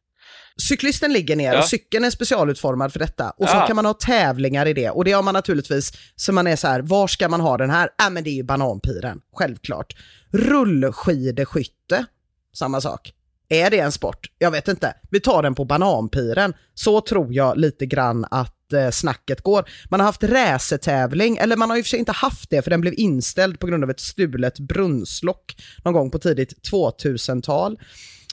[0.69, 1.60] Cyklisten ligger ner Ja.
[1.60, 3.30] och cykeln är specialutformad för detta.
[3.30, 3.67] Och så Ja.
[3.67, 4.89] kan man ha tävlingar i det.
[4.89, 7.69] Och det har man naturligtvis, så man är så här, var ska man ha den
[7.69, 7.89] här?
[7.97, 9.93] Ja, men det är ju bananpiren, självklart.
[10.32, 12.06] Rullskideskytte,
[12.54, 13.12] samma sak.
[13.52, 14.32] Är det en sport?
[14.38, 14.94] Jag vet inte.
[15.10, 16.54] Vi tar den på bananpiren.
[16.74, 19.70] Så tror jag lite grann att eh, snacket går.
[19.90, 22.70] Man har haft racertävling, eller man har i och för sig inte haft det för
[22.70, 27.80] den blev inställd på grund av ett stulet brunnslock någon gång på tidigt 2000-tal.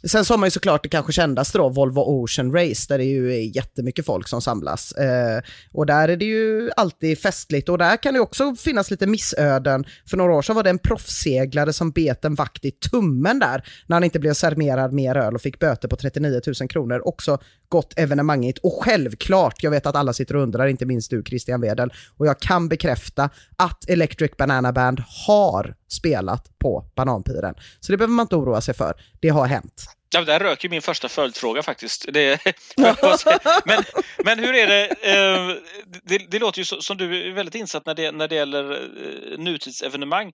[0.05, 3.05] Sen så har man ju såklart det kanske kändaste då, Volvo Ocean Race, där det
[3.05, 4.93] ju är jättemycket folk som samlas.
[4.93, 9.07] Eh, och där är det ju alltid festligt och där kan det också finnas lite
[9.07, 9.85] missöden.
[10.11, 13.65] För några år sedan var det en proffsseglare som bet en vakt i tummen där,
[13.87, 17.09] när han inte blev serverad mer öl och fick böter på 39 000 kronor.
[17.09, 18.59] Också gott evenemanget.
[18.59, 22.27] Och självklart, jag vet att alla sitter och undrar, inte minst du Christian Wedel, och
[22.27, 27.55] jag kan bekräfta att Electric Banana Band har spelat på Bananpiren.
[27.81, 28.95] Så det behöver man inte oroa sig för.
[29.21, 29.85] Det har hänt.
[30.11, 32.07] Ja, där rök ju min första följdfråga faktiskt.
[32.13, 32.41] Det,
[33.65, 33.83] men,
[34.25, 34.87] men hur är det?
[34.87, 35.57] Eh,
[36.03, 39.39] det, det låter ju som du är väldigt insatt när det, när det gäller eh,
[39.39, 40.33] nutidsevenemang.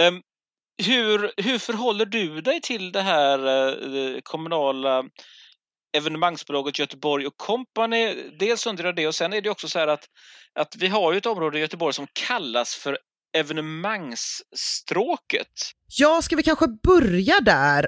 [0.00, 0.20] Ehm,
[0.86, 5.04] hur, hur förhåller du dig till det här eh, kommunala
[5.96, 8.14] evenemangsbolaget Göteborg och Company?
[8.38, 10.04] Dels undrar jag det och sen är det också så här att,
[10.54, 12.98] att vi har ju ett område i Göteborg som kallas för
[13.36, 15.52] evenemangsstråket.
[15.98, 17.86] Ja, ska vi kanske börja där?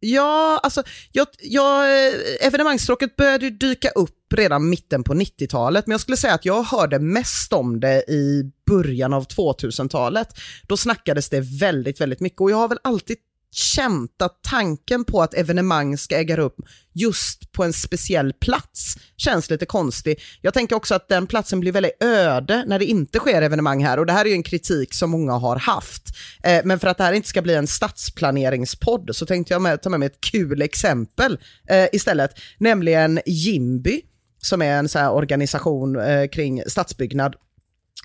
[0.00, 2.12] Ja, alltså jag, jag, eh,
[2.46, 6.98] evenemangsstråket började dyka upp redan mitten på 90-talet, men jag skulle säga att jag hörde
[6.98, 10.28] mest om det i början av 2000-talet.
[10.68, 13.16] Då snackades det väldigt, väldigt mycket och jag har väl alltid
[13.50, 16.52] känt att tanken på att evenemang ska äga rum
[16.92, 20.20] just på en speciell plats känns lite konstig.
[20.40, 23.98] Jag tänker också att den platsen blir väldigt öde när det inte sker evenemang här
[23.98, 26.02] och det här är ju en kritik som många har haft.
[26.42, 29.82] Eh, men för att det här inte ska bli en stadsplaneringspodd så tänkte jag med,
[29.82, 34.02] ta med mig ett kul exempel eh, istället, nämligen Jimby
[34.42, 37.34] som är en så organisation eh, kring stadsbyggnad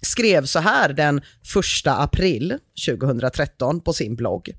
[0.02, 1.24] skrev så här den 1
[1.86, 4.50] april 2013 på sin blogg.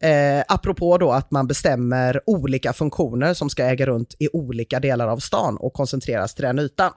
[0.00, 5.08] Eh, apropå då att man bestämmer olika funktioner som ska äga runt i olika delar
[5.08, 6.92] av stan och koncentreras till den ytan.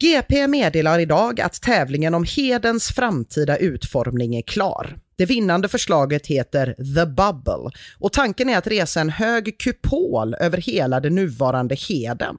[0.00, 4.96] GP meddelar idag att tävlingen om Hedens framtida utformning är klar.
[5.20, 10.58] Det vinnande förslaget heter The Bubble och tanken är att resa en hög kupol över
[10.58, 12.36] hela det nuvarande Heden.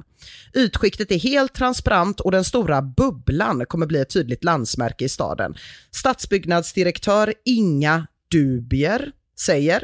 [0.55, 5.55] Ytskiktet är helt transparent och den stora bubblan kommer bli ett tydligt landsmärke i staden.
[5.91, 9.83] Stadsbyggnadsdirektör Inga Dubier säger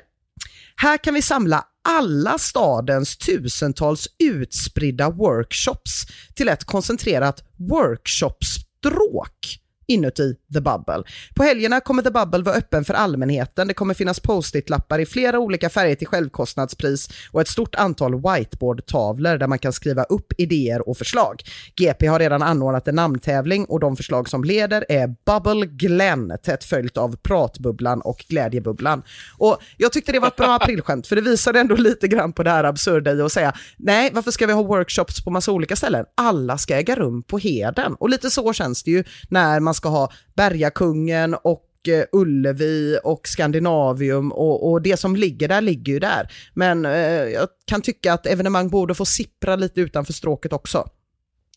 [0.76, 6.06] här kan vi samla alla stadens tusentals utspridda workshops
[6.36, 11.04] till ett koncentrerat workshopstråk inuti The Bubble.
[11.36, 13.68] På helgerna kommer The Bubble vara öppen för allmänheten.
[13.68, 19.38] Det kommer finnas post-it-lappar i flera olika färger till självkostnadspris och ett stort antal whiteboard-tavlor
[19.38, 21.44] där man kan skriva upp idéer och förslag.
[21.76, 26.64] GP har redan anordnat en namntävling och de förslag som leder är Bubble Glenn, tätt
[26.64, 29.04] följt av Pratbubblan och Glädjebubblan.
[29.38, 32.44] Och jag tyckte det var ett bra aprilskämt, för det visade ändå lite grann på
[32.44, 35.76] det här absurda i att säga nej, varför ska vi ha workshops på massa olika
[35.76, 36.06] ställen?
[36.16, 37.96] Alla ska äga rum på Heden.
[37.96, 43.28] Och lite så känns det ju när man ska ha Bergakungen och eh, Ullevi och
[43.28, 46.28] Skandinavium och, och, det som ligger där ligger ju där.
[46.54, 50.88] Men eh, jag kan tycka att evenemang borde få sippra lite utanför stråket också.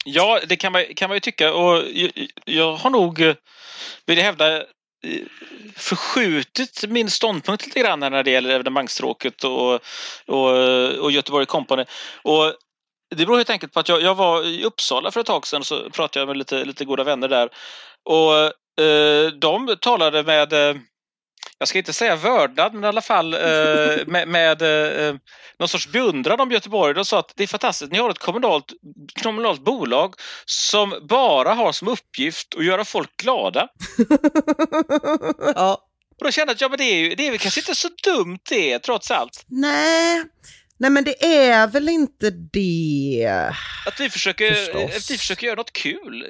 [0.04, 2.10] Ja, det kan man, kan man ju tycka och jag,
[2.44, 3.34] jag har nog, eh,
[4.06, 4.64] vill jag hävda, eh,
[5.76, 9.74] förskjutit min ståndpunkt lite grann när det gäller evenemangsstråket och,
[10.26, 10.50] och,
[10.98, 11.84] och Göteborg Company.
[12.22, 12.54] Och
[13.16, 15.60] det beror helt enkelt på att jag, jag var i Uppsala för ett tag sedan
[15.60, 17.48] och så pratade jag med lite, lite goda vänner där.
[18.04, 18.34] Och
[18.84, 20.76] eh, de talade med, eh,
[21.58, 23.40] jag ska inte säga vördnad, men i alla fall eh,
[24.06, 24.62] med, med
[25.58, 26.94] någon sorts beundran om Göteborg.
[26.94, 28.72] De sa att det är fantastiskt, ni har ett kommunalt,
[29.22, 33.68] kommunalt bolag som bara har som uppgift att göra folk glada.
[35.54, 35.86] ja.
[36.20, 37.74] Och då kände jag att ja, men det, är ju, det är väl kanske inte
[37.74, 39.44] så dumt det, trots allt.
[39.48, 40.24] Nej,
[40.80, 43.52] Nej men det är väl inte det.
[43.86, 44.52] Att vi försöker,
[44.96, 46.26] att vi försöker göra något kul.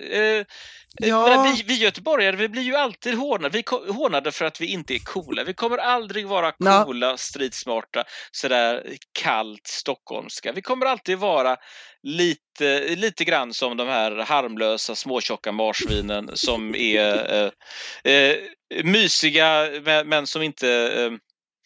[0.99, 1.53] Ja.
[1.57, 3.57] Vi, vi göteborgare vi blir ju alltid hånade.
[3.59, 5.45] Vi hånade för att vi inte är coola.
[5.45, 7.17] Vi kommer aldrig vara coola, ja.
[7.17, 10.53] stridsmarta, sådär kallt stockholmska.
[10.53, 11.57] Vi kommer alltid vara
[12.03, 18.37] lite, lite grann som de här harmlösa småtjocka marsvinen som är eh, eh,
[18.85, 21.13] mysiga men, men som inte eh,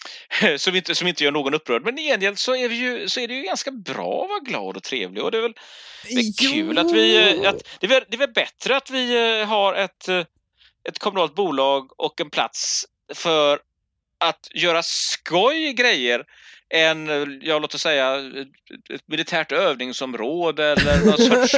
[0.56, 1.84] som, inte, som inte gör någon upprörd.
[1.84, 4.40] Men i gengäld så är, vi ju, så är det ju ganska bra att vara
[4.40, 5.22] glad och trevlig.
[5.22, 5.54] Och det är väl
[6.08, 7.46] det är kul att vi...
[7.46, 10.24] Att, det, är väl, det är väl bättre att vi eh, har ett, eh,
[10.88, 13.60] ett kommunalt bolag och en plats för
[14.18, 16.24] att göra skoj grejer
[16.74, 17.08] en,
[17.42, 18.16] ja låt oss säga,
[18.94, 21.56] ett militärt övningsområde eller någon sorts...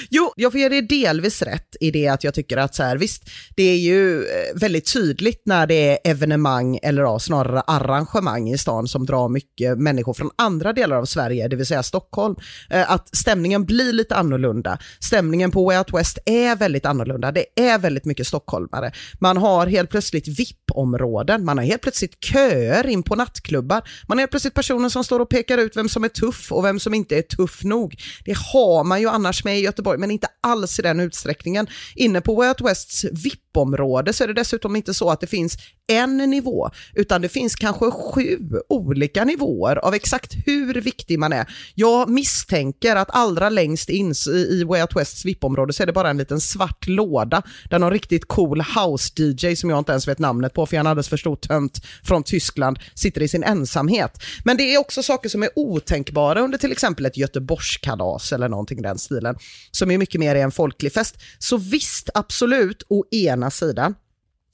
[0.10, 2.96] jo, jag får ge dig delvis rätt i det att jag tycker att så här,
[2.96, 8.48] visst, det är ju eh, väldigt tydligt när det är evenemang eller ja, snarare arrangemang
[8.48, 12.36] i stan som drar mycket människor från andra delar av Sverige, det vill säga Stockholm,
[12.70, 14.78] eh, att stämningen blir lite annorlunda.
[15.00, 17.32] Stämningen på Way Out West är väldigt annorlunda.
[17.32, 18.92] Det är väldigt mycket stockholmare.
[19.20, 24.29] Man har helt plötsligt VIP-områden, man har helt plötsligt köer in på nattklubbar, man har
[24.30, 26.94] helt plötsligt personen som står och pekar ut vem som är tuff och vem som
[26.94, 27.96] inte är tuff nog.
[28.24, 31.66] Det har man ju annars med i Göteborg, men inte alls i den utsträckningen.
[31.96, 35.26] Inne på Way Out Wests VIP VIP-område så är det dessutom inte så att det
[35.26, 38.38] finns en nivå, utan det finns kanske sju
[38.68, 41.46] olika nivåer av exakt hur viktig man är.
[41.74, 44.14] Jag misstänker att allra längst in
[44.50, 47.90] i Way Out Wests VIP-område så är det bara en liten svart låda där någon
[47.90, 51.08] riktigt cool house-DJ som jag inte ens vet namnet på för jag är en alldeles
[51.08, 54.22] för stor tönt från Tyskland sitter i sin ensamhet.
[54.44, 58.78] Men det är också saker som är otänkbara under till exempel ett Göteborgskalas eller någonting
[58.78, 59.36] i den stilen
[59.70, 61.16] som är mycket mer en folklig fest.
[61.38, 63.94] Så visst, absolut, och en ena sidan.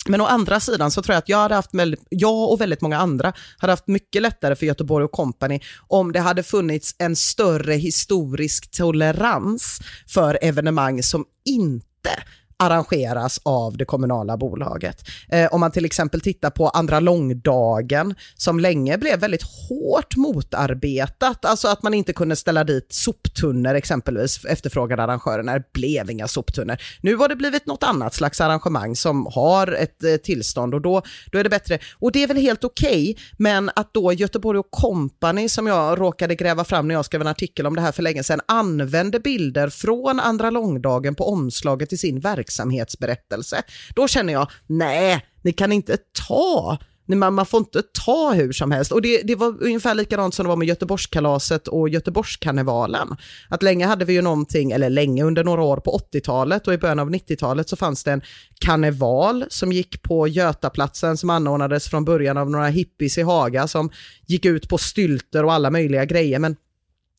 [0.09, 1.71] Men å andra sidan så tror jag att jag, hade haft
[2.09, 6.21] jag och väldigt många andra hade haft mycket lättare för Göteborg och Company om det
[6.21, 12.11] hade funnits en större historisk tolerans för evenemang som inte
[12.59, 15.09] arrangeras av det kommunala bolaget.
[15.29, 21.45] Eh, om man till exempel tittar på andra långdagen som länge blev väldigt hårt motarbetat,
[21.45, 26.77] alltså att man inte kunde ställa dit soptunnor exempelvis, efterfrågade arrangörerna, det blev inga soptunnor.
[27.01, 31.03] Nu har det blivit något annat slags arrangemang som har ett eh, tillstånd och då,
[31.33, 31.79] då är det bättre.
[31.99, 36.01] Och det är väl helt okej, okay, men att då Göteborg och Company som jag
[36.01, 39.21] råkade gräva fram när jag skrev en artikel om det här för länge sedan, använde
[39.21, 43.63] bilder från andra långdagen på omslaget i sin verksamhet verksamhetsberättelse.
[43.95, 45.97] Då känner jag, nej, ni kan inte
[46.29, 46.79] ta
[47.09, 48.93] man, man får inte ta hur som helst.
[48.93, 53.09] Och det, det var ungefär likadant som det var med Göteborgskalaset och Göteborgskarnevalen.
[53.49, 56.79] Att länge hade vi ju någonting, eller länge under några år på 80-talet och i
[56.79, 58.23] början av 90-talet så fanns det en
[58.61, 63.91] karneval som gick på Götaplatsen som anordnades från början av några hippies i Haga som
[64.27, 66.39] gick ut på stylter och alla möjliga grejer.
[66.39, 66.57] Men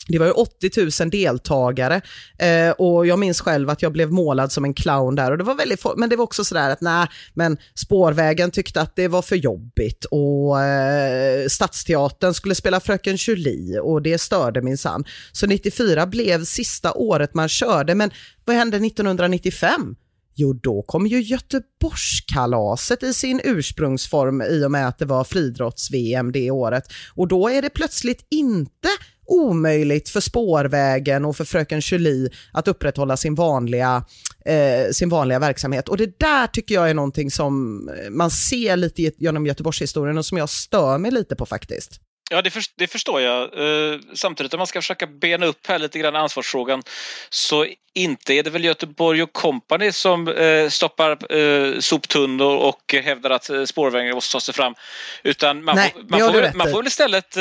[0.07, 2.01] det var ju 80 000 deltagare
[2.39, 5.43] eh, och jag minns själv att jag blev målad som en clown där och det
[5.43, 9.21] var väldigt, men det var också sådär att nej, men spårvägen tyckte att det var
[9.21, 15.05] för jobbigt och eh, Stadsteatern skulle spela Fröken Julie och det störde minsann.
[15.31, 18.11] Så 94 blev sista året man körde, men
[18.45, 19.95] vad hände 1995?
[20.39, 26.31] Jo, då kom ju Göteborgskalaset i sin ursprungsform i och med att det var friidrotts-VM
[26.31, 26.83] det året.
[27.15, 28.87] Och då är det plötsligt inte
[29.27, 34.05] omöjligt för spårvägen och för fröken Julie att upprätthålla sin vanliga,
[34.45, 35.89] eh, sin vanliga verksamhet.
[35.89, 40.37] Och det där tycker jag är någonting som man ser lite genom Göteborgshistorien och som
[40.37, 42.01] jag stör mig lite på faktiskt.
[42.29, 43.59] Ja, det, för, det förstår jag.
[43.59, 46.83] Uh, samtidigt om man ska försöka bena upp här lite grann ansvarsfrågan
[47.29, 53.29] så inte är det väl Göteborg och Company som uh, stoppar uh, soptunnor och hävdar
[53.29, 54.75] att uh, spårvägen måste ta sig fram.
[55.23, 57.33] Utan man, Nej, får, man, får, man får väl istället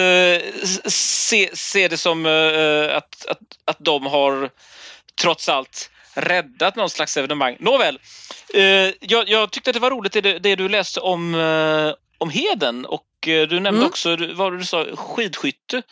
[0.93, 2.27] se, se det som
[2.91, 4.51] att, att, att de har
[5.21, 7.57] trots allt räddat någon slags evenemang.
[7.61, 7.99] Nåväl,
[9.01, 11.35] jag, jag tyckte att det var roligt det, det du läste om,
[12.19, 13.87] om Heden och Eh, du nämnde mm.
[13.87, 15.83] också, vad du sa, skidskytte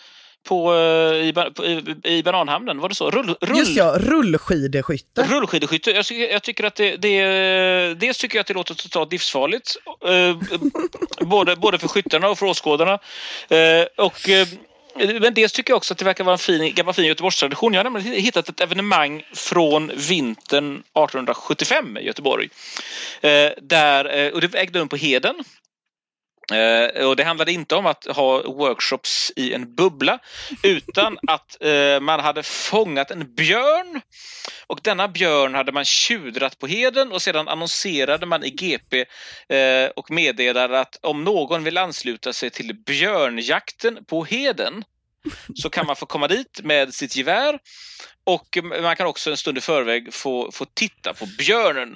[0.44, 3.10] på, eh, i, i, i Bananhamnen, var det så?
[3.10, 5.22] Rull, rull, Just ja, rullskidskytte.
[5.22, 5.90] Rullskidskytte.
[5.90, 9.76] Jag, jag tycker att det, det, dels tycker jag att det låter totalt livsfarligt.
[10.06, 10.36] Eh,
[11.26, 12.98] både, både för skyttarna och för åskådarna.
[13.48, 14.48] Eh, och, eh,
[15.20, 17.72] men dels tycker jag också att det verkar vara en fin, gammal fin Göteborgstradition.
[17.72, 22.48] Jag har nämligen hittat ett evenemang från vintern 1875 i Göteborg.
[23.20, 25.44] Eh, där, och det ägde rum på Heden
[26.52, 30.18] Eh, och det handlade inte om att ha workshops i en bubbla
[30.62, 34.00] utan att eh, man hade fångat en björn
[34.66, 39.04] och denna björn hade man tjudrat på heden och sedan annonserade man i GP
[39.48, 44.84] eh, och meddelade att om någon vill ansluta sig till björnjakten på heden
[45.54, 47.58] så kan man få komma dit med sitt gevär
[48.24, 51.94] och man kan också en stund i förväg få, få titta på björnen.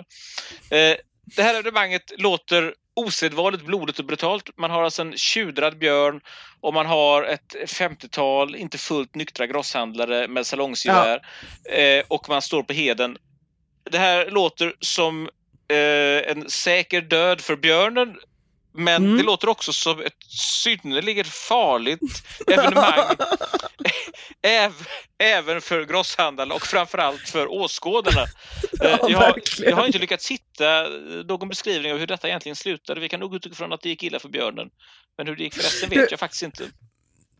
[0.71, 0.97] Eh,
[1.37, 4.51] det här evenemanget låter osedvanligt blodigt och brutalt.
[4.57, 6.21] Man har alltså en tjudrad björn
[6.61, 11.21] och man har ett 50-tal inte fullt nyktra grosshandlare med salongsgevär
[11.65, 11.73] ja.
[11.73, 13.17] eh, och man står på heden.
[13.91, 15.29] Det här låter som
[15.69, 18.17] eh, en säker död för björnen
[18.79, 19.17] men mm.
[19.17, 20.25] det låter också som ett
[20.63, 22.01] synnerligen farligt
[22.47, 23.17] evenemang.
[25.19, 28.27] Även för grosshandlarna och framförallt för åskådarna.
[28.81, 30.89] Ja, jag, har, jag, har, inte lyckats hitta
[31.29, 33.01] någon beskrivning av hur detta egentligen slutade.
[33.01, 34.69] Vi kan nog utgå från att det gick illa för björnen.
[35.19, 36.65] Men hur det gick för resten vet jag faktiskt inte.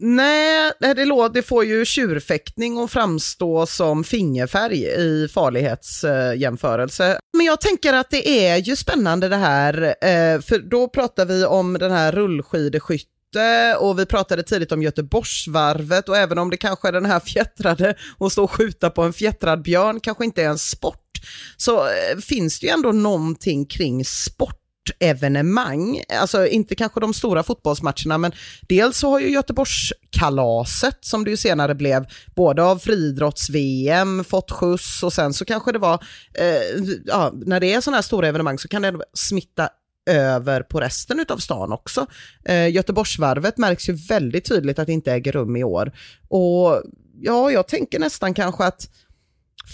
[0.01, 7.19] Nej, eh, det, det får ju tjurfäktning att framstå som fingerfärg i farlighetsjämförelse.
[7.37, 11.45] Men jag tänker att det är ju spännande det här, eh, för då pratar vi
[11.45, 16.89] om den här rullskidskytte och vi pratade tidigt om Göteborgsvarvet och även om det kanske
[16.89, 20.49] är den här fjättrade och stå och skjuta på en fjättrad björn kanske inte är
[20.49, 21.21] en sport,
[21.57, 24.68] så eh, finns det ju ändå någonting kring sport
[24.99, 28.33] evenemang, alltså inte kanske de stora fotbollsmatcherna, men
[28.69, 35.03] dels så har ju Göteborgskalaset, som det ju senare blev, både av friidrotts-VM, fått skjuts
[35.03, 38.59] och sen så kanske det var, eh, ja, när det är sådana här stora evenemang
[38.59, 39.69] så kan det smitta
[40.11, 42.07] över på resten av stan också.
[42.45, 45.93] Eh, Göteborgsvarvet märks ju väldigt tydligt att det inte äger rum i år.
[46.29, 46.83] Och
[47.21, 48.89] ja, jag tänker nästan kanske att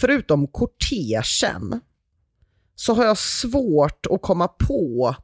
[0.01, 1.81] förutom kortegen
[2.75, 5.17] så har jag svårt att komma på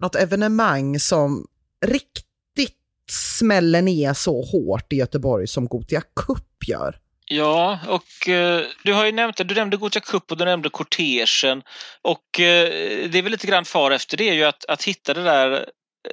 [0.00, 1.46] något evenemang som
[1.86, 2.76] riktigt
[3.10, 6.98] smäller ner så hårt i Göteborg som Gotia Cup gör.
[7.30, 9.44] Ja, och eh, du har ju nämnt det.
[9.44, 11.62] Du nämnde Gothia Cup och du nämnde kortegen.
[12.02, 12.68] Och eh,
[13.10, 15.52] det är väl lite grann far efter det är ju att, att hitta det där,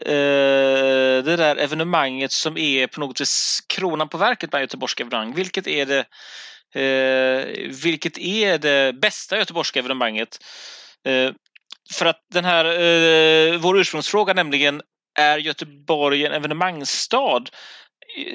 [0.02, 5.34] eh, det där evenemanget som är på något vis kronan på verket med göteborgska evenemang.
[5.34, 6.06] Vilket är det,
[7.84, 10.38] vilket är det bästa göteborgska evenemanget?
[11.06, 11.32] Eh,
[11.94, 14.82] för att den här, eh, vår ursprungsfråga nämligen,
[15.20, 17.44] är Göteborg en evenemangsstad?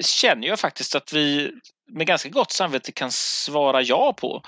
[0.01, 1.51] känner jag faktiskt att vi
[1.91, 4.43] med ganska gott samvete kan svara ja på.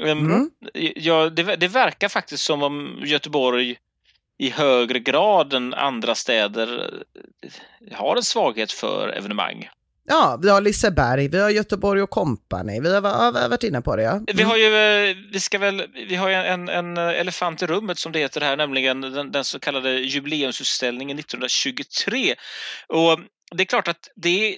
[0.00, 0.50] Ehm, Mm.
[0.96, 3.76] Ja, det, det verkar faktiskt som om Göteborg
[4.38, 7.00] i högre grad än andra städer
[7.42, 9.68] eh, har en svaghet för evenemang.
[10.06, 13.62] Ja, vi har Liseberg, vi har Göteborg och Company, vi har, ja, vi har varit
[13.62, 14.02] inne på det.
[14.02, 14.12] Ja.
[14.12, 14.24] Mm.
[14.34, 18.12] Vi har ju, eh, vi ska väl, vi har en, en elefant i rummet som
[18.12, 22.34] det heter här, nämligen den, den så kallade jubileumsutställningen 1923.
[22.88, 23.20] Och
[23.54, 24.56] det är klart att det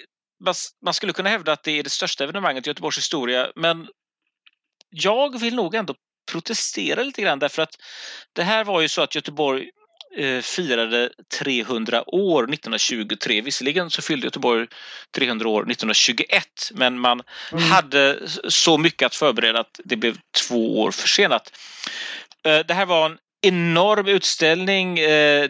[0.85, 3.87] man- skulle kunna hävda att det är det största evenemanget i Göteborgs historia, men
[4.91, 5.95] jag vill nog ändå
[6.33, 7.75] protestera lite grann därför att
[8.33, 9.71] det här var ju så att Göteborg
[10.43, 13.41] firade 300 år 1923.
[13.41, 14.67] Visserligen så fyllde Göteborg
[15.17, 16.45] 300 år 1921
[16.75, 17.23] men man
[17.71, 20.17] hade så mycket att förbereda att det blev
[20.49, 21.53] två år försenat.
[22.45, 24.99] Eh, Det här var en enorm utställning.
[24.99, 25.49] Eh,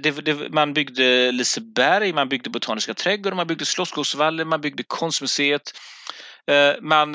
[0.51, 5.63] man byggde Liseberg, man byggde Botaniska trädgården, man byggde Slottsskogsvallen, man byggde Konstmuseet.
[6.51, 7.15] Eh, Man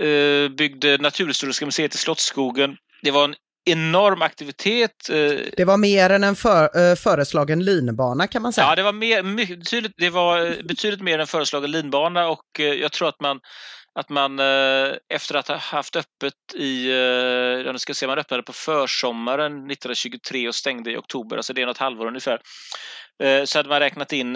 [0.00, 2.76] eh, byggde Naturhistoriska museet i Slottsskogen.
[3.02, 3.34] Det var en
[3.64, 5.08] enorm aktivitet.
[5.10, 5.16] eh,
[5.56, 8.66] Det var mer än en för, eh, föreslagen linbana kan man säga.
[8.66, 9.22] Ja, det var, mer,
[9.56, 13.40] betydligt, det var eh, betydligt mer än föreslagen linbana och jag tror att man,
[13.98, 14.38] att man
[15.14, 16.90] efter att ha haft öppet i,
[17.66, 21.52] ja, nu ska jag se, man öppnade på försommaren 1923 och stängde i oktober, alltså
[21.52, 22.40] det är något halvår ungefär,
[23.44, 24.34] så hade man räknat in,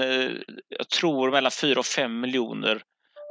[0.69, 2.83] jag tror mellan 4 och 5 miljoner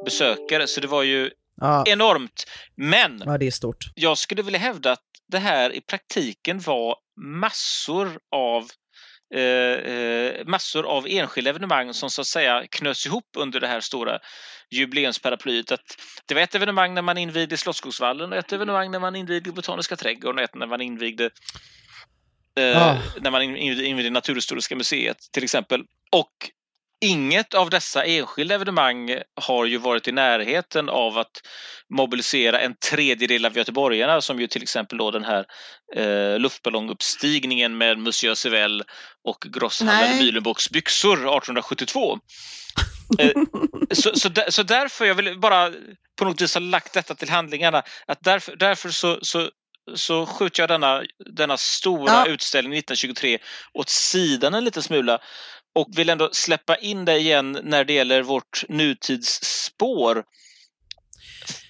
[0.05, 1.31] besökare, så det var ju
[1.61, 2.45] Ja, enormt.
[2.75, 3.85] Men ja, det är stort.
[3.95, 8.69] jag skulle vilja hävda att det här i praktiken var massor av
[9.35, 9.41] eh,
[9.93, 14.19] eh, massor av enskilda evenemang som så att säga knöts ihop under det här stora
[14.71, 15.71] jubileumsparaplyet.
[15.71, 19.51] Att det var ett evenemang när man invigde Slottsskogsvallen och ett evenemang när man invigde
[19.51, 21.29] Botaniska trädgården och ett när man invigde
[22.59, 22.97] eh, Ah.
[23.21, 25.83] när man invigde Naturhistoriska museet till exempel.
[26.11, 26.51] Och
[27.01, 31.41] Inget av dessa enskilda evenemang har ju varit i närheten av att
[31.89, 35.45] mobilisera en tredjedel av göteborgarna som ju till exempel då den här
[35.95, 38.83] eh, luftballonguppstigningen med Monsieur Sevell
[39.23, 40.21] och Grosshandlare Nej.
[40.21, 42.19] Mühlenbocks byxor 1872.
[43.19, 43.31] Eh,
[43.93, 45.71] så, så, där, så därför, jag vill bara
[46.19, 49.49] på något vis ha lagt detta till handlingarna, att därför, därför så, så,
[49.95, 52.25] så skjuter jag denna, denna stora Ja.
[52.27, 53.37] utställning 1923
[53.73, 55.19] åt sidan en liten smula
[55.75, 60.23] och vill ändå släppa in det igen när det gäller vårt nutidsspår.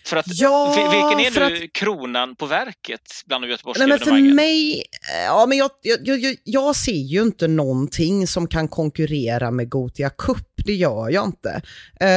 [0.05, 3.99] För att Ja, vil- vilken är nu kronan på verket bland de göteborgska Nej, men
[4.07, 4.83] för mig,
[5.25, 10.09] ja, men jag, jag, jag, jag ser ju inte någonting som kan konkurrera med Gotia
[10.09, 11.61] Cup, det gör jag inte.
[11.99, 12.07] Eh,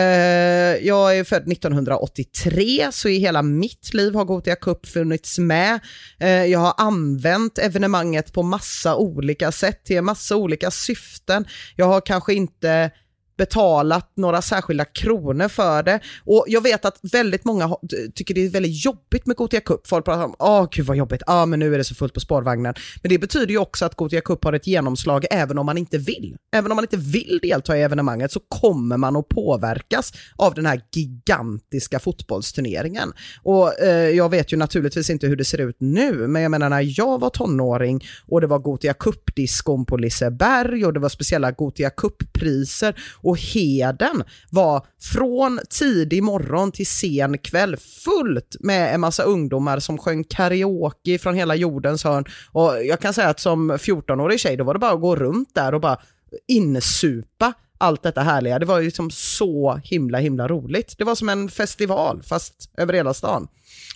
[0.87, 5.81] jag är född 1983, så i hela mitt liv har Gotia Cup funnits med.
[6.21, 11.47] Eh, jag har använt evenemanget på massa olika sätt, till massa olika syften.
[11.77, 12.91] Jag har kanske inte
[13.39, 16.01] betalat några särskilda kronor för det.
[16.25, 17.77] Och jag vet att väldigt många
[18.15, 19.87] tycker det är väldigt jobbigt med Gothia Cup.
[19.87, 22.21] Folk pratar om, åh gud vad jobbigt, ja men nu är det så fullt på
[22.21, 22.75] spårvagnen.
[23.03, 25.99] Men det betyder ju också att Gothia Cup har ett genomslag även om man inte
[25.99, 26.37] vill.
[26.53, 30.67] Även om man inte vill delta i evenemanget så kommer man att påverkas av den
[30.67, 33.13] här gigantiska fotbollsturneringen.
[33.43, 36.71] Och eh, jag vet ju naturligtvis inte hur det ser ut nu, men jag menar
[36.71, 41.51] när jag var tonåring och det var Gothia Cup-diskon på Liseberg och det var speciella
[41.51, 42.95] Gothia Cup-priser
[43.29, 49.99] och Heden var från tidig morgon till sen kväll fullt med en massa ungdomar som
[49.99, 52.25] sjöng karaoke från hela jordens hörn.
[52.53, 55.55] Och jag kan säga att som 14-årig tjej, då var det bara att gå runt
[55.55, 56.01] där och bara
[56.47, 58.59] insupa allt detta härliga.
[58.59, 60.95] Det var liksom så himla himla roligt.
[60.99, 63.49] Det var som en festival fast över hela stan.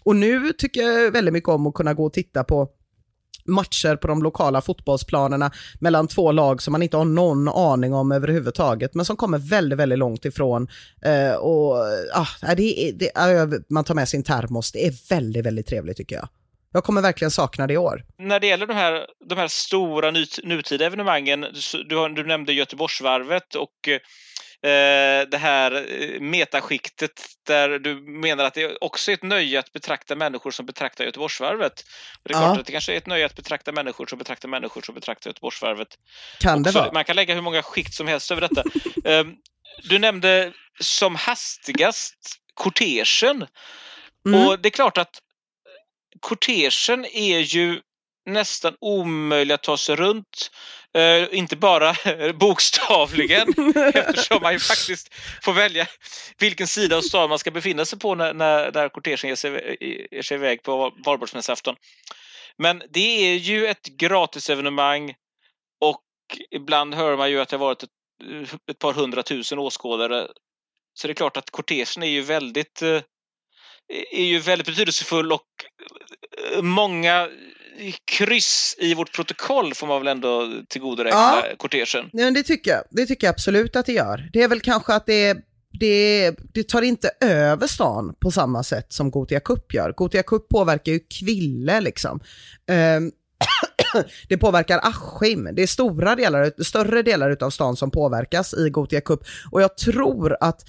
[0.04, 2.68] Och nu tycker jag väldigt mycket om att kunna gå och titta på
[3.44, 8.12] matcher på de lokala fotbollsplanerna mellan två lag som man inte har någon aning om
[8.12, 10.68] överhuvudtaget, men som kommer väldigt, väldigt långt ifrån.
[11.04, 11.76] Eh, och
[12.14, 13.10] ah, det, det,
[13.70, 16.28] man tar med sin termos, det är väldigt, väldigt trevligt tycker jag.
[16.72, 18.04] Jag kommer verkligen sakna det i år.
[18.18, 20.10] När det gäller de här, de här stora
[20.44, 21.46] nutida evenemangen,
[21.88, 23.98] du, du nämnde Göteborgsvarvet och eh,
[24.62, 30.16] det här eh, metaskiktet där du menar att det också är ett nöje att betrakta
[30.16, 31.84] människor som betraktar Göteborgsvarvet.
[32.22, 32.40] Det är ja.
[32.40, 35.30] klart att det kanske är ett nöje att betrakta människor som betraktar människor som betraktar
[35.30, 35.88] Göteborgsvarvet.
[36.40, 36.92] Kan också, det vara?
[36.92, 38.62] Man kan lägga hur många skikt som helst över detta.
[39.10, 39.24] eh,
[39.82, 43.46] du nämnde som hastigast kortegen.
[44.26, 44.46] Mm.
[44.46, 45.20] Och det är klart att
[46.20, 47.80] kortegen är ju
[48.26, 50.50] nästan omöjlig att ta sig runt.
[50.98, 51.94] Uh, inte bara
[52.34, 53.48] bokstavligen
[53.94, 55.86] eftersom man ju faktiskt får välja
[56.38, 59.76] vilken sida av stan man ska befinna sig på när, när, när kortegen ger sig,
[60.10, 61.76] ger sig iväg på valborgsmässoafton.
[62.56, 65.14] Men det är ju ett gratisevenemang
[65.80, 66.02] och
[66.50, 67.90] ibland hör man ju att det har varit ett,
[68.70, 70.28] ett par hundratusen åskådare.
[70.94, 73.00] Så det är klart att kortegen är ju väldigt uh,
[74.10, 75.48] är ju väldigt betydelsefull och
[76.52, 77.28] eh, många
[78.04, 81.44] kryss i vårt protokoll får man väl ändå tillgodoräkna ja.
[81.56, 82.10] kortegen.
[82.12, 82.82] Ja, det tycker jag.
[82.90, 84.28] Det tycker jag absolut att det gör.
[84.32, 85.36] Det är väl kanske att det
[85.80, 89.92] det, det, tar inte över stan på samma sätt som Gotia Cup gör.
[89.92, 92.20] Gotia Cup påverkar ju Kville liksom.
[92.96, 93.12] Um,
[94.28, 95.48] det påverkar Askim.
[95.52, 99.20] Det är stora delar, större delar av stan som påverkas i Gotia Cup.
[99.50, 100.64] Och jag tror att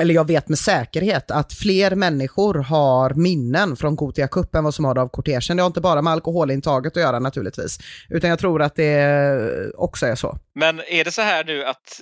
[0.00, 4.74] eller jag vet med säkerhet att fler människor har minnen från Gotia Cup än vad
[4.74, 5.56] som har det av kortegen.
[5.56, 7.78] Det har inte bara med alkoholintaget att göra naturligtvis,
[8.08, 10.38] utan jag tror att det också är så.
[10.54, 12.00] Men är det så här nu att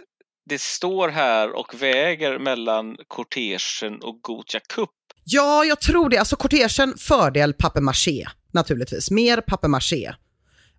[0.51, 4.91] det står här och väger mellan kortegen och Gotia Cup?
[5.25, 6.19] Ja, jag tror det.
[6.19, 9.11] Alltså kortegen, fördel papier-maché naturligtvis.
[9.11, 10.15] Mer papier-maché.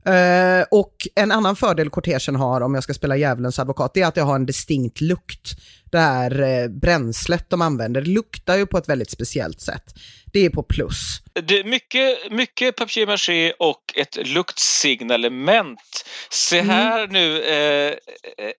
[0.10, 4.08] Uh, och en annan fördel kortegen har, om jag ska spela djävulens advokat, det är
[4.08, 5.52] att det har en distinkt lukt.
[5.92, 9.94] Det här uh, eh, bränslet de använder luktar ju på ett väldigt speciellt sätt.
[10.36, 11.22] Det är på plus.
[11.34, 16.06] Det är mycket, mycket papier-maché och ett luktsignalement.
[16.30, 16.70] Se mm.
[16.70, 17.14] här mm.
[17.14, 17.96] nu eh,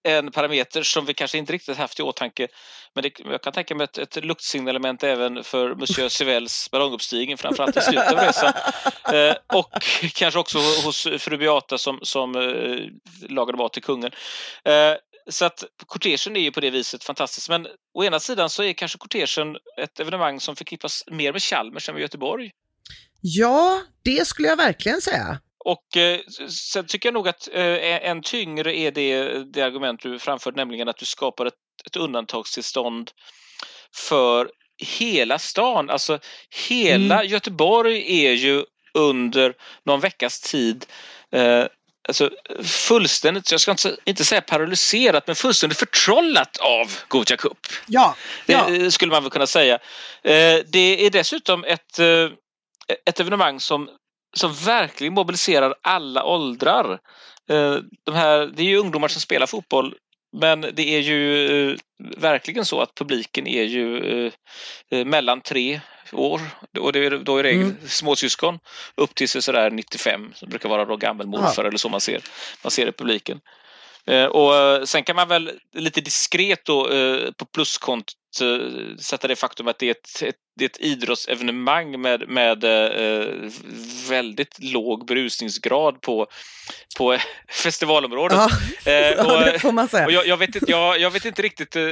[0.02, 2.48] en parameter som vi kanske inte riktigt haft i åtanke.
[2.94, 7.76] Men det, jag kan tänka mig ett, ett luktsignalement även för Monsieur Sivels ballonguppstigning, framförallt
[7.76, 8.52] i slutet av resan.
[9.14, 12.78] Eh, och kanske också hos fru Beata som, som eh,
[13.28, 14.12] lagade mat till kungen.
[14.64, 14.92] Eh,
[15.30, 17.48] så att kortegen är ju på det viset fantastiskt.
[17.48, 21.88] Men å ena sidan så är kanske kortegen ett evenemang som förknippas mer med Chalmers
[21.88, 22.50] än med Göteborg.
[23.20, 25.40] Ja, det skulle jag verkligen säga.
[25.64, 30.18] Och eh, sen tycker jag nog att eh, en tyngre är det, det argument du
[30.18, 31.54] framförde, nämligen att du skapar ett,
[31.86, 33.10] ett undantagstillstånd
[33.94, 34.50] för
[34.98, 35.90] hela stan.
[35.90, 36.18] Alltså
[36.70, 37.26] hela mm.
[37.26, 38.64] Göteborg är ju
[38.94, 39.54] under
[39.84, 40.86] någon veckas tid
[41.32, 41.64] eh,
[42.08, 42.30] alltså,
[42.64, 47.58] fullständigt, jag ska inte, inte säga paralyserat, men fullständigt förtrollat av Gothia Cup.
[47.86, 48.66] Ja, ja.
[48.68, 49.74] Det skulle man väl kunna säga.
[50.22, 52.30] Eh, det är dessutom ett, eh,
[53.06, 53.88] ett evenemang som,
[54.36, 56.98] som verkligen mobiliserar alla åldrar.
[57.50, 59.94] Eh, de här, det är ju ungdomar som spelar fotboll
[60.40, 61.78] men det är ju
[62.16, 64.30] verkligen så att publiken är ju
[64.90, 65.80] mellan tre
[66.12, 66.40] år
[66.78, 67.76] och det är då i regel mm.
[67.86, 68.58] småsyskon
[68.94, 71.68] upp till sådär 95 som brukar vara då gammelmorfar ja.
[71.68, 72.20] eller så man ser,
[72.62, 73.40] man ser i publiken.
[74.06, 78.16] Eh, och eh, sen kan man väl lite diskret då eh, på pluskontot
[79.00, 83.26] sätta det faktum att det är ett, ett, det är ett idrottsevenemang med, med eh,
[84.08, 86.26] väldigt låg berusningsgrad på,
[86.98, 87.18] på
[87.62, 88.38] festivalområdet.
[88.84, 90.10] Ja, eh, och, det får man säga.
[90.10, 91.82] Jag, jag, vet, jag, jag vet inte riktigt eh,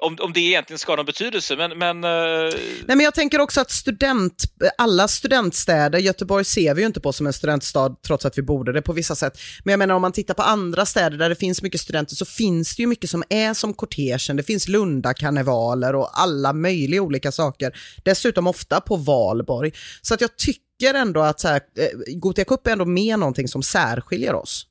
[0.00, 1.56] om, om det egentligen ska ha någon betydelse.
[1.56, 4.44] Men, men, Nej, men jag tänker också att student,
[4.78, 8.72] alla studentstäder, Göteborg ser vi ju inte på som en studentstad trots att vi borde
[8.72, 9.38] det på vissa sätt.
[9.64, 12.24] Men jag menar om man tittar på andra städer där det finns mycket studenter så
[12.24, 14.36] finns det ju mycket som är som kortegen.
[14.36, 17.72] Det finns Lundakarnevaler och alla möjliga olika saker.
[18.04, 19.72] Dessutom ofta på valborg.
[20.02, 23.48] Så att jag tycker ändå att så här, eh, Gothia Cup är ändå mer någonting
[23.48, 24.66] som särskiljer oss.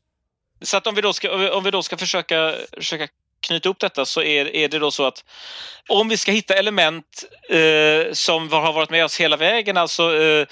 [0.61, 3.07] Så att om vi då ska, om vi då ska försöka, försöka
[3.47, 5.23] knyta upp detta så är, är det då så att
[5.89, 10.47] om vi ska hitta element eh, som har varit med oss hela vägen, alltså eh,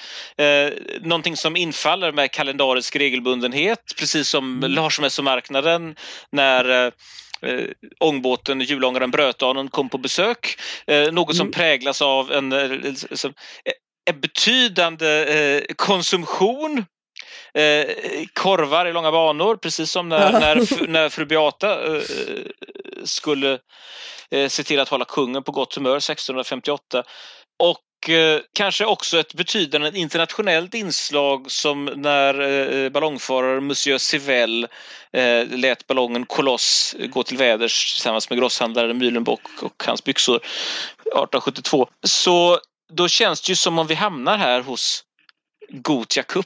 [0.46, 4.72] eh, någonting som infaller med kalendarisk regelbundenhet, precis som mm.
[4.72, 5.96] Larsmässomarknaden
[6.32, 6.92] när
[7.42, 7.66] eh,
[8.00, 10.60] ångbåten Julångaren Brötdalen kom på besök.
[10.88, 11.52] Eh, något som Mm.
[11.54, 13.34] präglas av en, eh, som,
[13.66, 13.74] eh,
[14.10, 16.86] en betydande eh, konsumtion.
[17.54, 17.86] Eh,
[18.34, 22.02] korvar i långa banor, precis som när, när, när fru Beata eh,
[23.04, 23.60] skulle
[24.32, 27.04] eh, se till att hålla kungen på gott humör 1658.
[27.98, 34.68] Och eh, kanske också ett betydande internationellt inslag som när eh, ballongfarare Monsieur Sivell
[35.14, 41.88] eh, lät ballongen Koloss gå till väders tillsammans med grosshandlaren Mühlenbock och hans byxor 1872.
[42.04, 42.60] Så
[42.94, 45.04] då känns det ju som om vi hamnar här hos
[45.70, 46.46] Gothia Cup.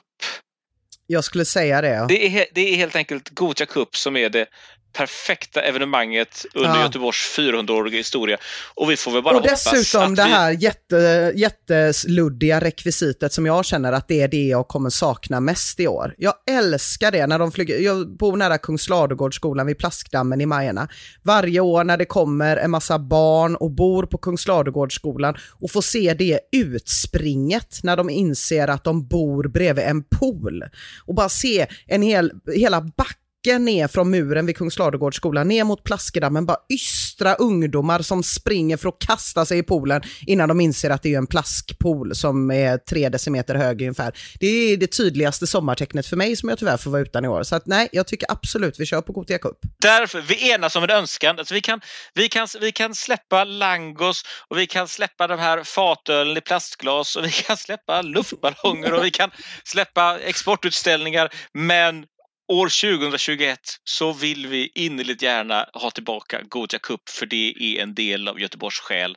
[1.08, 2.06] Jag skulle säga det.
[2.10, 4.48] Det är, det är helt enkelt Gothia Cup som är det
[4.94, 6.82] perfekta evenemanget under Ja.
[6.82, 8.38] Göteborgs 400-åriga historia.
[8.76, 10.30] Och vi får väl bara och dessutom det vi...
[10.30, 15.80] här jätte, jätteluddiga rekvisitet som jag känner att det är det jag kommer sakna mest
[15.80, 16.16] i år.
[16.18, 20.88] Jag älskar det när de flyger, jag bor nära Kungsladugårdsskolan vid Plaskdammen i Majerna.
[21.24, 26.14] Varje år när det kommer en massa barn och bor på Kungsladugårdsskolan och får se
[26.14, 30.64] det utspringet när de inser att de bor bredvid en pool.
[31.06, 36.46] Och bara se en hel, hela backen ner från muren vid Kungsladugårdsskolan, ner mot Plaskedammen,
[36.46, 41.04] bara ystra ungdomar som springer för att kasta sig i poolen innan de inser att
[41.04, 44.14] det är en plaskpool som är tre decimeter hög ungefär.
[44.40, 47.44] Det är det tydligaste sommartecknet för mig som jag tyvärr får vara utan i år.
[47.44, 49.58] Så att nej, jag tycker absolut vi kör på Gothia Cup.
[49.82, 51.40] Därför, vi enas om en önskan.
[51.40, 51.82] Alltså vi, kan,
[52.14, 57.16] vi, kan, vi kan släppa langos och vi kan släppa de här fatölen i plastglas
[57.16, 59.32] och vi kan släppa luftballonger och vi kan
[59.64, 61.30] släppa exportutställningar.
[61.54, 62.06] Men
[62.52, 67.94] år 2021 så vill vi innerligt gärna ha tillbaka Gothia Cup för det är en
[67.94, 69.16] del av Göteborgs själ.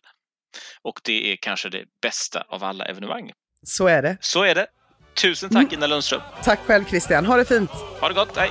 [0.82, 3.32] Och det är kanske det bästa av alla evenemang.
[3.62, 4.16] Så är det.
[4.20, 4.66] Så är det.
[5.22, 6.20] Tusen tack Ina Lundström.
[6.42, 7.70] Tack själv Christian, ha det fint.
[7.70, 8.50] Ha det gott, hej!